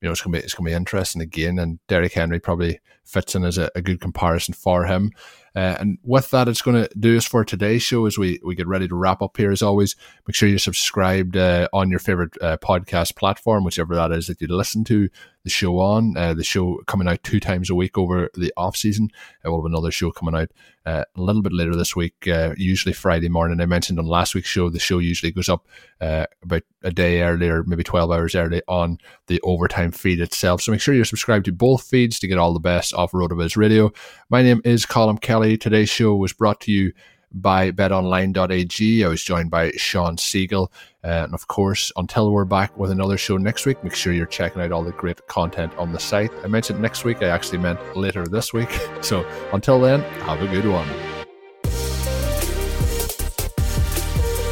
you 0.00 0.06
know 0.06 0.12
it's 0.12 0.22
gonna 0.22 0.38
be 0.38 0.44
it's 0.44 0.54
gonna 0.54 0.70
be 0.70 0.74
interesting 0.74 1.20
again. 1.20 1.58
And 1.58 1.80
Derrick 1.88 2.12
Henry 2.12 2.38
probably 2.38 2.80
fits 3.04 3.34
in 3.34 3.44
as 3.44 3.58
a, 3.58 3.70
a 3.74 3.82
good 3.82 4.00
comparison 4.00 4.54
for 4.54 4.84
him. 4.86 5.12
Uh, 5.56 5.76
and 5.78 5.98
with 6.02 6.30
that, 6.30 6.48
it's 6.48 6.62
going 6.62 6.82
to 6.82 6.90
do 6.98 7.16
us 7.16 7.24
for 7.24 7.44
today's 7.44 7.82
show 7.82 8.06
as 8.06 8.18
we, 8.18 8.40
we 8.42 8.56
get 8.56 8.66
ready 8.66 8.88
to 8.88 8.96
wrap 8.96 9.22
up 9.22 9.36
here. 9.36 9.52
As 9.52 9.62
always, 9.62 9.94
make 10.26 10.34
sure 10.34 10.48
you're 10.48 10.58
subscribed 10.58 11.36
uh, 11.36 11.68
on 11.72 11.90
your 11.90 12.00
favorite 12.00 12.34
uh, 12.40 12.56
podcast 12.56 13.14
platform, 13.14 13.62
whichever 13.62 13.94
that 13.94 14.10
is 14.10 14.26
that 14.26 14.40
you 14.40 14.48
listen 14.48 14.82
to 14.84 15.08
the 15.44 15.50
show 15.50 15.78
on. 15.78 16.16
Uh, 16.16 16.34
the 16.34 16.42
show 16.42 16.80
coming 16.86 17.06
out 17.06 17.22
two 17.22 17.38
times 17.38 17.70
a 17.70 17.74
week 17.74 17.96
over 17.96 18.30
the 18.34 18.52
off 18.56 18.76
season. 18.76 19.10
Uh, 19.44 19.52
we'll 19.52 19.60
have 19.60 19.70
another 19.70 19.92
show 19.92 20.10
coming 20.10 20.34
out 20.34 20.50
uh, 20.86 21.04
a 21.14 21.20
little 21.20 21.42
bit 21.42 21.52
later 21.52 21.76
this 21.76 21.94
week, 21.94 22.26
uh, 22.26 22.54
usually 22.56 22.92
Friday 22.92 23.28
morning. 23.28 23.60
I 23.60 23.66
mentioned 23.66 23.98
on 23.98 24.06
last 24.06 24.34
week's 24.34 24.48
show, 24.48 24.70
the 24.70 24.80
show 24.80 24.98
usually 24.98 25.30
goes 25.30 25.48
up 25.48 25.66
about 26.00 26.62
a 26.82 26.90
day 26.90 27.22
earlier, 27.22 27.62
maybe 27.64 27.84
12 27.84 28.10
hours 28.10 28.34
early 28.34 28.62
on 28.66 28.98
the 29.28 29.40
overtime 29.42 29.92
feed 29.92 30.20
itself. 30.20 30.62
So 30.62 30.72
make 30.72 30.80
sure 30.80 30.94
you're 30.94 31.04
subscribed 31.04 31.44
to 31.44 31.52
both 31.52 31.84
feeds 31.84 32.18
to 32.18 32.26
get 32.26 32.38
all 32.38 32.52
the 32.52 32.60
best 32.60 32.92
off 32.94 33.12
RotoViz 33.12 33.56
Radio. 33.56 33.92
My 34.30 34.42
name 34.42 34.60
is 34.64 34.86
Colm 34.86 35.20
Kelly. 35.20 35.56
Today's 35.58 35.90
show 35.90 36.14
was 36.14 36.32
brought 36.32 36.60
to 36.62 36.72
you 36.72 36.92
by 37.34 37.72
betonline.ag. 37.72 39.04
I 39.04 39.08
was 39.08 39.22
joined 39.22 39.50
by 39.50 39.72
Shawn 39.72 40.16
Siegele. 40.16 40.70
Uh, 41.02 41.24
and 41.24 41.34
of 41.34 41.48
course, 41.48 41.92
until 41.96 42.32
we're 42.32 42.44
back 42.44 42.76
with 42.78 42.90
another 42.90 43.18
show 43.18 43.36
next 43.36 43.66
week, 43.66 43.82
make 43.82 43.94
sure 43.94 44.12
you're 44.12 44.26
checking 44.26 44.62
out 44.62 44.72
all 44.72 44.84
the 44.84 44.92
great 44.92 45.26
content 45.26 45.74
on 45.76 45.92
the 45.92 45.98
site. 45.98 46.30
I 46.42 46.46
mentioned 46.46 46.80
next 46.80 47.04
week, 47.04 47.22
I 47.22 47.28
actually 47.28 47.58
meant 47.58 47.96
later 47.96 48.26
this 48.26 48.52
week. 48.52 48.70
So 49.02 49.26
until 49.52 49.80
then, 49.80 50.00
have 50.22 50.40
a 50.40 50.46
good 50.46 50.66
one. 50.66 50.88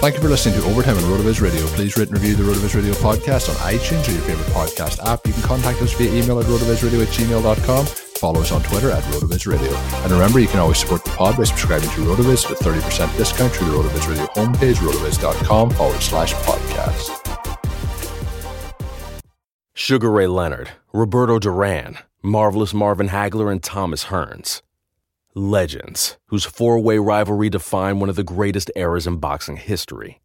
Thank 0.03 0.17
you 0.17 0.21
for 0.21 0.29
listening 0.29 0.61
to 0.61 0.67
Overtime 0.67 0.97
on 0.97 1.05
RotoViz 1.05 1.41
Radio. 1.41 1.65
Please 1.69 1.97
rate 1.97 2.09
and 2.09 2.19
review 2.19 2.35
the 2.35 2.43
RotoViz 2.43 2.75
Radio 2.75 2.93
podcast 2.95 3.49
on 3.49 3.55
iTunes 3.73 4.07
or 4.09 4.13
your 4.13 4.21
favorite 4.23 4.49
podcast 4.49 4.99
app. 5.07 5.27
You 5.27 5.33
can 5.33 5.43
contact 5.43 5.81
us 5.81 5.93
via 5.95 6.11
email 6.13 6.41
at 6.41 6.47
rotovizradio 6.47 7.03
at 7.03 7.09
gmail.com 7.09 8.12
follow 8.23 8.41
us 8.41 8.53
on 8.53 8.63
Twitter 8.63 8.89
at 8.93 9.03
RotoViz 9.03 9.49
Radio. 9.49 9.77
And 10.05 10.13
remember, 10.13 10.39
you 10.39 10.47
can 10.47 10.61
always 10.61 10.79
support 10.79 11.05
the 11.05 11.11
pod 11.11 11.37
by 11.37 11.43
subscribing 11.43 11.89
to 11.91 12.03
RotoViz 12.03 12.49
with 12.49 12.61
30% 12.61 13.17
discount 13.17 13.53
through 13.53 13.73
the 13.73 13.77
RotoViz 13.77 14.09
Radio 14.09 14.27
homepage, 14.27 14.77
rotoviz.com 14.77 15.71
forward 15.71 16.01
slash 16.01 16.33
podcast. 16.35 17.19
Sugar 19.75 20.09
Ray 20.09 20.29
Leonard, 20.29 20.71
Roberto 20.93 21.41
Duran, 21.41 21.99
Marvelous 22.23 22.73
Marvin 22.73 23.09
Hagler, 23.09 23.51
and 23.51 23.61
Thomas 23.61 24.05
Hearns. 24.05 24.63
Legends, 25.35 26.17
whose 26.27 26.45
four 26.45 26.79
way 26.79 26.99
rivalry 26.99 27.51
defined 27.51 27.99
one 27.99 28.09
of 28.09 28.15
the 28.15 28.23
greatest 28.23 28.71
eras 28.77 29.09
in 29.09 29.17
boxing 29.17 29.57
history. 29.57 30.21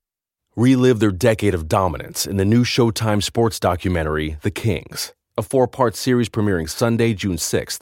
Relive 0.56 1.00
their 1.00 1.10
decade 1.10 1.56
of 1.56 1.68
dominance 1.68 2.28
in 2.28 2.38
the 2.38 2.46
new 2.46 2.64
Showtime 2.64 3.24
sports 3.24 3.60
documentary, 3.60 4.38
The 4.44 4.52
Kings 4.52 5.14
a 5.38 5.44
four 5.44 5.68
part 5.68 5.96
series 5.96 6.30
premiering 6.30 6.68
Sunday, 6.68 7.14
June 7.14 7.36
6th, 7.38 7.82